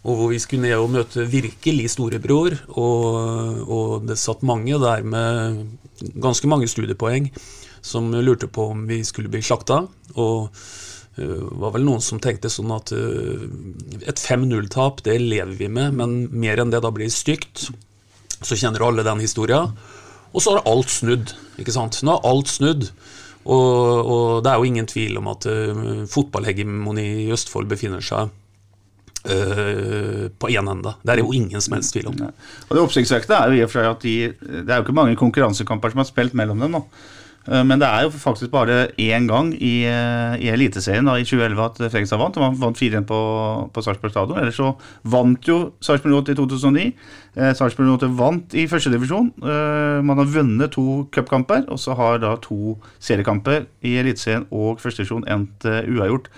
[0.06, 5.04] og hvor vi skulle ned og møte virkelig storebror, og, og det satt mange der
[5.04, 5.62] med
[6.24, 7.28] ganske mange studiepoeng
[7.86, 9.84] som lurte på om vi skulle bli slakta.
[10.16, 10.56] og
[11.16, 13.46] var vel noen som tenkte sånn at eh,
[14.04, 17.70] et 5-0-tap, det lever vi med, men mer enn det da blir stygt.
[18.44, 19.64] Så kjenner alle den historia.
[20.36, 21.32] Og så har alt snudd.
[21.62, 22.02] ikke sant?
[22.04, 22.90] Nå har alt snudd.
[23.46, 28.32] Og, og det er jo ingen tvil om at uh, fotballhegemoni i Østfold befinner seg
[29.30, 30.96] uh, på én ende.
[31.06, 32.24] Det er det jo ingen som helst tvil om.
[32.26, 34.16] Og Det oppsiktsvekkende er jo i og for seg at de,
[34.66, 36.84] det er jo ikke mange konkurransekamper som har spilt mellom dem nå.
[37.48, 41.26] Eh, Men det er jo faktisk bare én gang i, eh, i Eliteserien da, i
[41.26, 42.40] 2011 at Fredrikstad vant.
[42.42, 43.20] Man vant 4-1 på,
[43.74, 44.40] på Sarpsborg stadion.
[44.42, 44.74] Ellers så
[45.04, 46.88] vant jo Sarpsborg 8 i 2009.
[47.36, 49.32] Eh, Sarpsborg 8 vant i førstedivisjon.
[49.44, 54.80] Eh, man har vunnet to cupkamper, og så har da to seriekamper i Eliteserien og
[54.82, 56.30] førstedivisjon endt eh, uavgjort.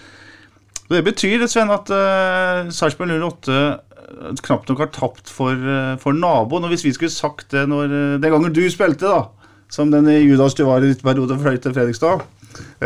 [0.88, 5.66] Det betyr Sven, at uh, Sarpsborg 08 eh, knapt nok har tapt for,
[6.00, 6.64] for naboen.
[6.64, 7.92] Og hvis vi skulle sagt det når,
[8.24, 9.26] den gangen du spilte, da,
[9.74, 12.24] som den Judas du var i ditt periode fløy til Fredrikstad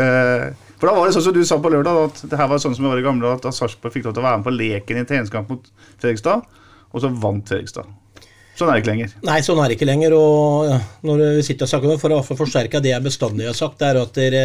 [0.00, 2.62] eh, For da var det sånn som du sa på lørdag, at det her var
[2.62, 4.42] sånn som det var i gamle dager, at da Sarpsborg fikk lov til å være
[4.42, 5.72] med på leken i en treningskamp mot
[6.02, 6.46] Fredrikstad,
[6.92, 7.98] og så vant Fredrikstad.
[8.58, 9.12] Sånn er det ikke lenger.
[9.24, 10.12] Nei, sånn er det ikke lenger.
[10.12, 13.88] Og når vi sitter og snakker For å forsterke det jeg bestandig har sagt, det
[13.88, 14.36] er at der,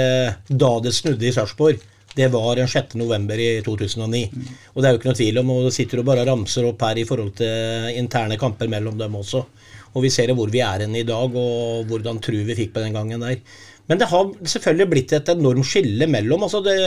[0.48, 1.84] da det snudde i Sarpsborg,
[2.18, 2.96] det var den 6.
[2.98, 4.24] november i 2009.
[4.74, 6.66] Og det er jo ikke noe tvil om, og det sitter jo bare og ramser
[6.66, 9.44] opp her i forhold til interne kamper mellom dem også.
[9.96, 12.98] Og vi ser hvor vi er i dag, og hvordan tru vi fikk på den
[12.98, 13.40] gangen der.
[13.88, 16.44] Men det har selvfølgelig blitt et enormt skille mellom.
[16.44, 16.78] altså det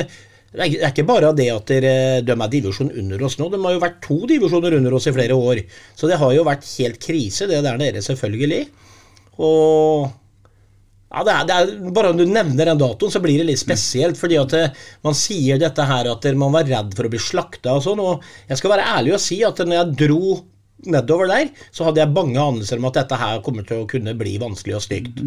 [0.51, 3.83] det er ikke bare det at de er divisjon under oss nå, de har jo
[3.85, 5.61] vært to divisjoner under oss i flere år.
[5.95, 8.65] Så det har jo vært helt krise, det der nede, selvfølgelig.
[9.39, 10.09] Og
[11.11, 13.63] ja, det er, det er, Bare om du nevner den datoen, så blir det litt
[13.63, 14.19] spesielt.
[14.19, 14.57] fordi at
[15.07, 18.03] man sier dette her at man var redd for å bli slakta og sånn.
[18.03, 20.37] Og jeg skal være ærlig og si at når jeg dro
[20.87, 24.17] nedover der, så hadde jeg bange anelser om at dette her kommer til å kunne
[24.19, 25.25] bli vanskelig og stygt.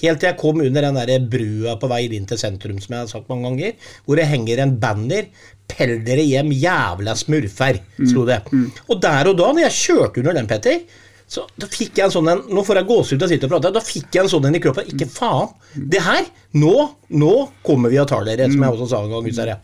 [0.00, 3.04] Helt til jeg kom under den der brua på vei inn til sentrum, som jeg
[3.04, 5.28] har sagt mange ganger, hvor det henger en banner
[5.64, 8.42] 'Pell dere hjem, jævla smurfer', sto det.
[8.88, 10.82] Og der og da, når jeg kjørte under den, Petter,
[11.26, 13.54] så da fikk jeg en sånn en, Nå får jeg gåsehud av å sitte og
[13.54, 13.72] prate.
[13.72, 14.90] Da fikk jeg en sånn en i kroppen.
[14.92, 15.54] Ikke faen!
[15.90, 16.26] Det her!
[16.60, 16.74] Nå,
[17.16, 17.34] nå
[17.66, 19.56] kommer vi og tar dere, som jeg også sa en gang.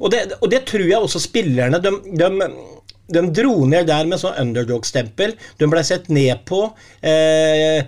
[0.00, 2.30] Og, det, og det tror jeg også spillerne de, de,
[3.12, 5.36] de dro ned der med sånn underdog-stempel.
[5.58, 6.64] De ble sett ned på.
[7.02, 7.82] Eh,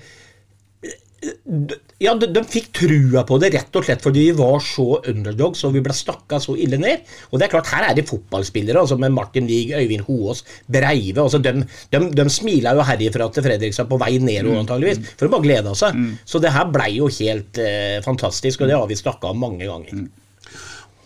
[2.03, 5.63] ja, de, de fikk trua på det rett og slett fordi vi var så underdogs
[5.65, 7.07] og vi ble stakka så ille ned.
[7.31, 11.23] Og det er klart, her er det fotballspillere, altså med Martin Wiig, Øyvind Hoaas, Breive
[11.23, 11.55] altså de,
[11.95, 15.73] de, de smila jo herifra til Fredrikstad på vei nedover, antageligvis, for de bare gleda
[15.79, 16.03] seg.
[16.29, 19.71] Så det her blei jo helt eh, fantastisk, og det har vi snakka om mange
[19.71, 20.05] ganger.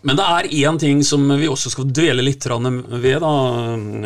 [0.06, 3.32] Men det er én ting som vi også skal dvele litt ved, da,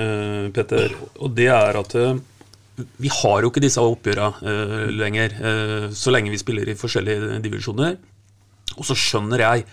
[0.04, 0.94] eh, Petter.
[1.20, 2.16] Og det er at eh,
[2.96, 5.36] vi har jo ikke disse oppgjøra eh, lenger,
[5.92, 7.98] så lenge vi spiller i forskjellige divisjoner.
[8.78, 9.66] Og så skjønner jeg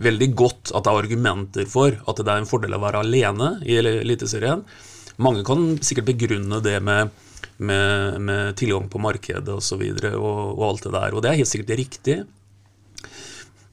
[0.00, 3.56] veldig godt at det er argumenter for at det er en fordel å være alene
[3.64, 4.64] i Eliteserien.
[5.20, 7.12] Mange kan sikkert begrunne det med,
[7.56, 9.84] med, med tilgang på markedet osv.
[9.84, 12.18] Og, og, og alt det der, og det er helt sikkert riktig.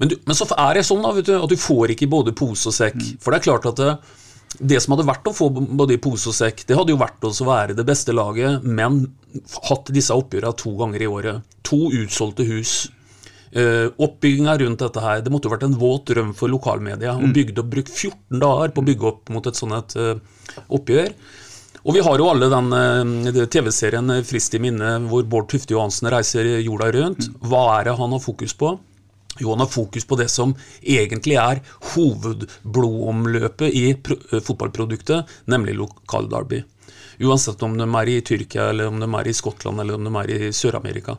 [0.01, 2.33] Men, du, men så er det sånn da, vet du, at du får ikke både
[2.37, 2.99] pose og sekk.
[3.21, 3.93] For det er klart at det,
[4.59, 7.25] det som hadde vært å få både i pose og sekk, det hadde jo vært
[7.25, 9.05] å være det beste laget, men
[9.69, 11.55] hatt disse oppgjørene to ganger i året.
[11.69, 12.75] To utsolgte hus.
[13.53, 17.13] Uh, Oppbygginga rundt dette her, det måtte jo vært en våt drøm for lokalmedia.
[17.13, 20.61] å bygge opp, Brukt 14 dager på å bygge opp mot et sånt et, uh,
[20.73, 21.13] oppgjør.
[21.83, 26.09] Og vi har jo alle den uh, TV-serien frist i minne hvor Bård Tufte Johansen
[26.13, 27.29] reiser jorda rundt.
[27.45, 28.73] Hva er det han har fokus på?
[29.39, 31.63] Jo, han har fokus på det som egentlig er
[31.93, 33.85] hovedblodomløpet i
[34.37, 36.61] fotballproduktet, nemlig lokalderby.
[37.23, 40.13] Uansett om de er i Tyrkia, eller om de er i Skottland eller om de
[40.21, 41.17] er i Sør-Amerika.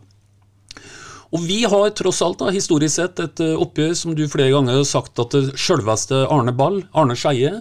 [1.34, 4.78] Og vi har tross alt da, historisk sett et eh, oppgjør som du flere ganger
[4.78, 7.56] har sagt at det sjølveste Arne Ball, Arne Skeie,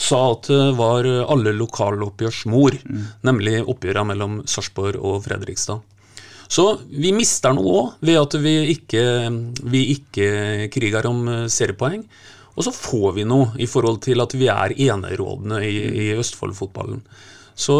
[0.00, 2.76] sa at det var alle lokaloppgjørs mor,
[3.26, 5.82] nemlig oppgjøret mellom Sarpsborg og Fredrikstad.
[6.50, 9.02] Så vi mister noe òg ved at vi ikke,
[9.70, 10.30] vi ikke
[10.74, 12.02] kriger om eh, seriepoeng.
[12.58, 17.04] Og så får vi noe i forhold til at vi er enerådende i, i Østfold-fotballen.
[17.60, 17.74] Så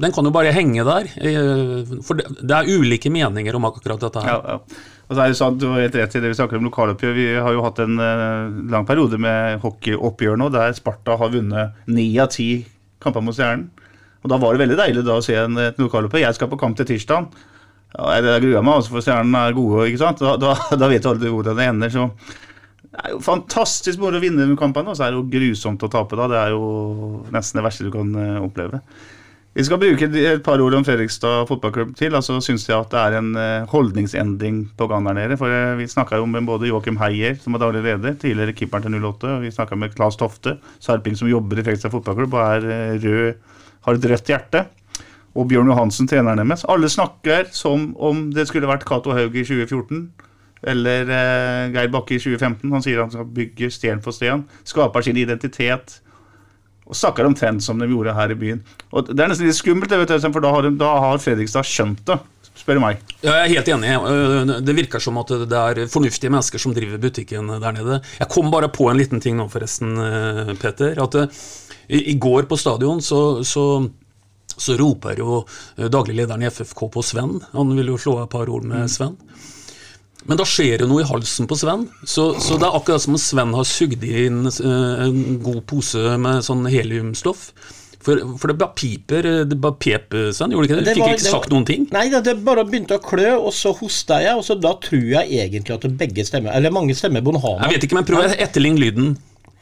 [0.00, 1.08] den kan jo bare henge der.
[1.20, 4.38] eh, For det, er ulike meninger om akkurat dette her.
[4.38, 4.86] Ja, ja.
[5.08, 7.14] Og så er det sant, Du har helt rett i det vi snakker om lokaloppgjør.
[7.16, 11.76] Vi har jo hatt en eh, lang periode med hockeyoppgjør nå, der Sparta har vunnet
[11.88, 12.48] ni av ti
[13.04, 13.68] kamper mot Stjernen.
[14.24, 16.24] Og Da var det veldig deilig da å se en, et lokaloppgjør.
[16.24, 17.28] Jeg skal på kamp til tirsdag.
[17.96, 19.86] Ja, jeg gruer meg, også, for Stjernen er gode.
[19.88, 20.20] ikke sant?
[20.20, 21.94] Da, da, da vet aldri hvordan det ender.
[21.94, 22.10] så
[22.88, 25.84] det er jo fantastisk moro å vinne de kampene, og så er det jo grusomt
[25.84, 26.26] å tape da.
[26.32, 26.64] Det er jo
[27.34, 28.80] nesten det verste du kan eh, oppleve.
[29.58, 32.14] Vi skal bruke et par ord om Fredrikstad fotballklubb til.
[32.14, 35.38] altså synes jeg at det er en eh, holdningsendring på gang der nede.
[35.40, 38.98] for eh, Vi snakka med både Joakim Heier, som var daglig leder, tidligere keeperen til
[38.98, 39.36] 08.
[39.36, 43.54] og Vi snakka med Claes Tofte, sarping som jobber i Fredrikstad fotballklubb og er rød,
[43.86, 44.64] har et rødt hjerte.
[45.38, 46.64] Og Bjørn Johansen, treneren deres.
[46.66, 50.08] Alle snakker som om det skulle vært Cato Haug i 2014.
[50.66, 52.72] Eller eh, Geir Bakke i 2015.
[52.74, 54.42] Han sier han skal bygge sten for sten.
[54.66, 56.00] Skaper sin identitet
[56.88, 58.64] og snakker omtrent som de gjorde her i byen.
[58.96, 62.16] Og Det er nesten litt skummelt, vet for da har, da har Fredrikstad skjønt det,
[62.56, 63.02] spør du meg.
[63.20, 63.92] Jeg er helt enig.
[63.92, 68.00] Øh, Det virker som at det er fornuftige mennesker som driver butikken der nede.
[68.18, 70.96] Jeg kom bare på en liten ting nå, forresten, øh, Peter.
[71.02, 71.28] At øh,
[71.88, 73.88] i går på stadion så, så,
[74.62, 75.40] så roper jo
[75.78, 77.38] øh, daglig lederen i FFK på Sven.
[77.54, 79.16] Han vil jo slå et par ord med Sven.
[80.28, 81.86] Men da skjer det noe i halsen på Sven.
[82.04, 86.16] Så, så det er akkurat som om Sven har sugd inn øh, en god pose
[86.20, 87.50] med sånn heliumstoff.
[88.04, 89.26] For, for det bare piper.
[89.50, 90.52] Det bare pep, Sven.
[90.54, 90.84] Gjorde det ikke det?
[90.84, 91.86] Du fikk var- ikke sagt noen ting?
[91.94, 95.08] Nei, det, det bare begynte å klø, og så hosta jeg, og så da tror
[95.16, 97.62] jeg egentlig at begge stemmer Eller mange stemmer Bonhama.
[97.66, 99.16] Jeg vet ikke, men prøv å etterligne lyden.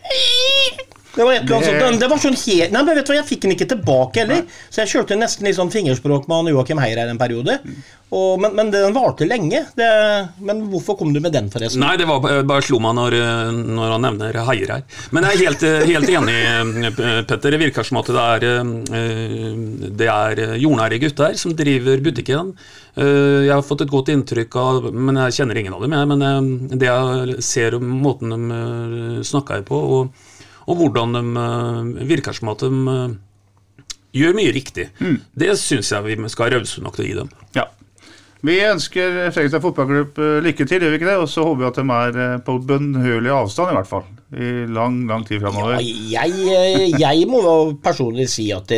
[1.17, 2.01] Det var, et eller annet sånt.
[2.03, 4.43] det var sånn helt Nei, men vet du hva, jeg fikk den ikke tilbake heller.
[4.69, 7.59] Så jeg kjørte nesten litt sånn fingerspråk med han Joakim Heier en periode.
[8.15, 9.65] Og, men, men den varte lenge.
[9.75, 9.87] Det,
[10.47, 11.81] men hvorfor kom du med den, forresten?
[11.83, 13.17] Nei, det var bare, slo meg når,
[13.67, 14.85] når han nevner Heier her.
[15.17, 16.93] Men jeg er helt, helt enig,
[17.27, 17.57] Petter.
[17.57, 18.47] Det virker som at det er,
[19.01, 22.53] eh, det er jordnære gutter som driver butikken.
[22.97, 26.09] Eh, Jeg har fått et godt inntrykk av Men jeg kjenner ingen av dem, jeg.
[26.13, 30.25] Men eh, det jeg ser måten de snakker på, og,
[30.67, 33.17] og hvordan de eh, virker som at de eh,
[34.17, 34.91] gjør mye riktig.
[35.35, 37.35] Det syns jeg vi skal være rause nok til å gi dem.
[37.57, 37.69] Ja.
[38.47, 41.17] Vi ønsker Fredrikstad fotballklubb eh, lykke til, gjør vi ikke det?
[41.23, 44.07] Og så håper vi at de er på bønnhørlig avstand, i hvert fall.
[44.27, 47.41] I lang, lang tid Ja, jeg, jeg må
[47.79, 48.73] personlig si at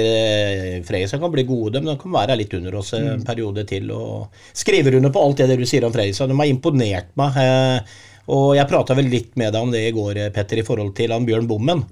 [0.84, 3.88] Fredrikstad kan bli gode, men de kan være litt under oss en periode til.
[3.96, 6.28] Og skriver under på alt det du sier om Fredrikstad.
[6.28, 7.40] De har imponert meg.
[8.28, 11.14] Og jeg prata vel litt med deg om det i går, Petter, i forhold til
[11.14, 11.84] han Bjørn Bommen.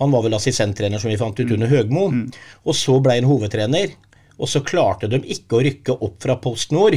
[0.00, 2.06] Han var vel assistenttrener, som vi fant ut, under Høgmo.
[2.64, 3.94] Og så ble han hovedtrener.
[4.40, 6.96] Og så klarte de ikke å rykke opp fra Post Nord.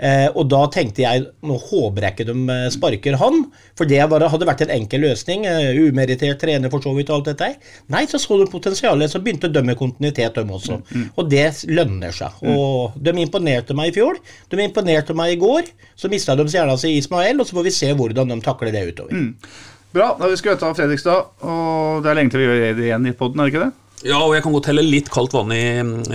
[0.00, 3.42] Eh, og da tenkte jeg nå håper jeg ikke de eh, sparker han,
[3.76, 5.44] for det bare hadde vært en enkel løsning.
[5.44, 7.50] umeritert umerittert trener for så vidt og alt dette.
[7.92, 10.80] Nei, så så de potensialet, så begynte de med kontinuitet, de også.
[11.16, 12.40] Og det lønner seg.
[12.48, 14.20] Og de imponerte meg i fjor.
[14.48, 15.68] De imponerte meg i går.
[15.98, 18.86] Så mista de stjerna si Ismael, og så får vi se hvordan de takler det
[18.94, 19.28] utover.
[19.90, 23.08] Bra, da vi skrøt av Fredrikstad, og det er lenge til vi gjør det igjen
[23.10, 23.72] i poden, er det ikke det?
[24.06, 25.64] Ja, og jeg kan godt helle litt kaldt vann i,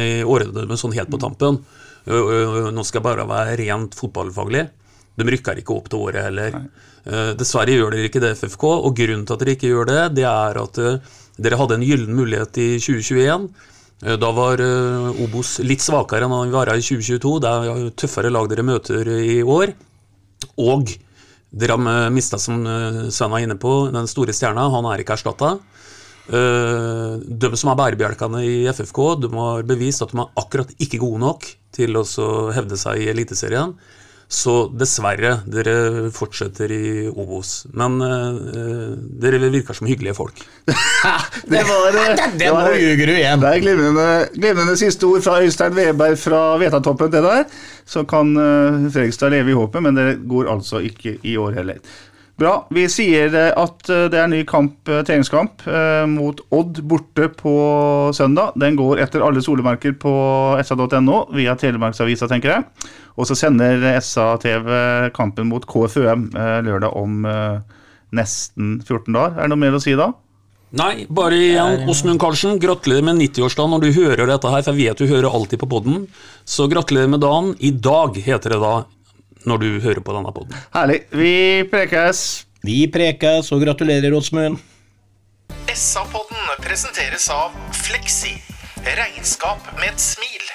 [0.01, 1.59] i årene med sånn helt på tampen.
[2.05, 4.65] Nå skal jeg bare være rent fotballfaglig.
[5.15, 6.57] De rykker ikke opp til året heller.
[6.59, 7.31] Nei.
[7.37, 10.25] Dessverre gjør dere ikke det, FFK, og grunnen til at dere ikke gjør det, det
[10.25, 13.47] er at eh, dere hadde en gyllen mulighet i 2021.
[14.03, 17.39] Eh, Da var eh, Obos litt svakere enn han var i 2022.
[17.43, 19.75] Det er tøffere lag dere møter i år.
[20.61, 20.95] Og
[21.55, 24.69] dere har mista, som eh, Sven var inne på, den store stjerna.
[24.73, 25.57] Han er ikke erstatta.
[26.25, 31.19] de som er bærebjelkene i FFK, de har bevist at de er akkurat ikke gode
[31.21, 31.45] nok
[31.75, 32.05] til å
[32.55, 33.75] hevde seg i Eliteserien.
[34.25, 37.67] Så dessverre, dere fortsetter i Obos.
[37.77, 40.41] Men uh, dere virker som hyggelige folk.
[41.45, 43.41] Det var, eh, det var nå ljuger du igjen.
[43.43, 47.45] Det er glimrende, glimrende siste ord fra Øystein Weberg fra Vetatoppen, det der.
[47.85, 51.83] Så kan uh, Fredrikstad leve i håpet, men det går altså ikke i år heller.
[52.35, 52.65] Bra.
[52.75, 57.29] Vi sier eh, at eh, det er ny kamp, eh, treningskamp eh, mot Odd borte
[57.31, 57.53] på
[58.15, 58.57] søndag.
[58.59, 60.11] Den går etter alle solemerker på
[60.67, 62.91] sa.no via Telemarksavisa, tenker jeg.
[63.15, 64.67] Og så sender SA-TV
[65.15, 67.23] kampen mot KFUM lørdag om
[68.11, 69.37] nesten 14 dager.
[69.37, 70.09] Er det noe mer å si da?
[70.75, 74.89] Nei, bare igjen, Åsmund Karlsen, gratulerer med 90-årsdagen når du hører dette her, for jeg
[74.89, 76.03] vet du hører alltid på podden.
[76.43, 77.53] Så gratulerer med dagen.
[77.63, 78.73] I dag heter det da
[79.49, 80.55] når du hører på denne poden.
[80.75, 81.01] Herlig.
[81.13, 82.45] Vi prekes.
[82.65, 84.57] Vi prekes og gratulerer, Åsmund.
[85.75, 87.53] SA-podden presenteres av
[87.85, 88.35] Fleksi.
[88.85, 90.54] Regnskap med et smil.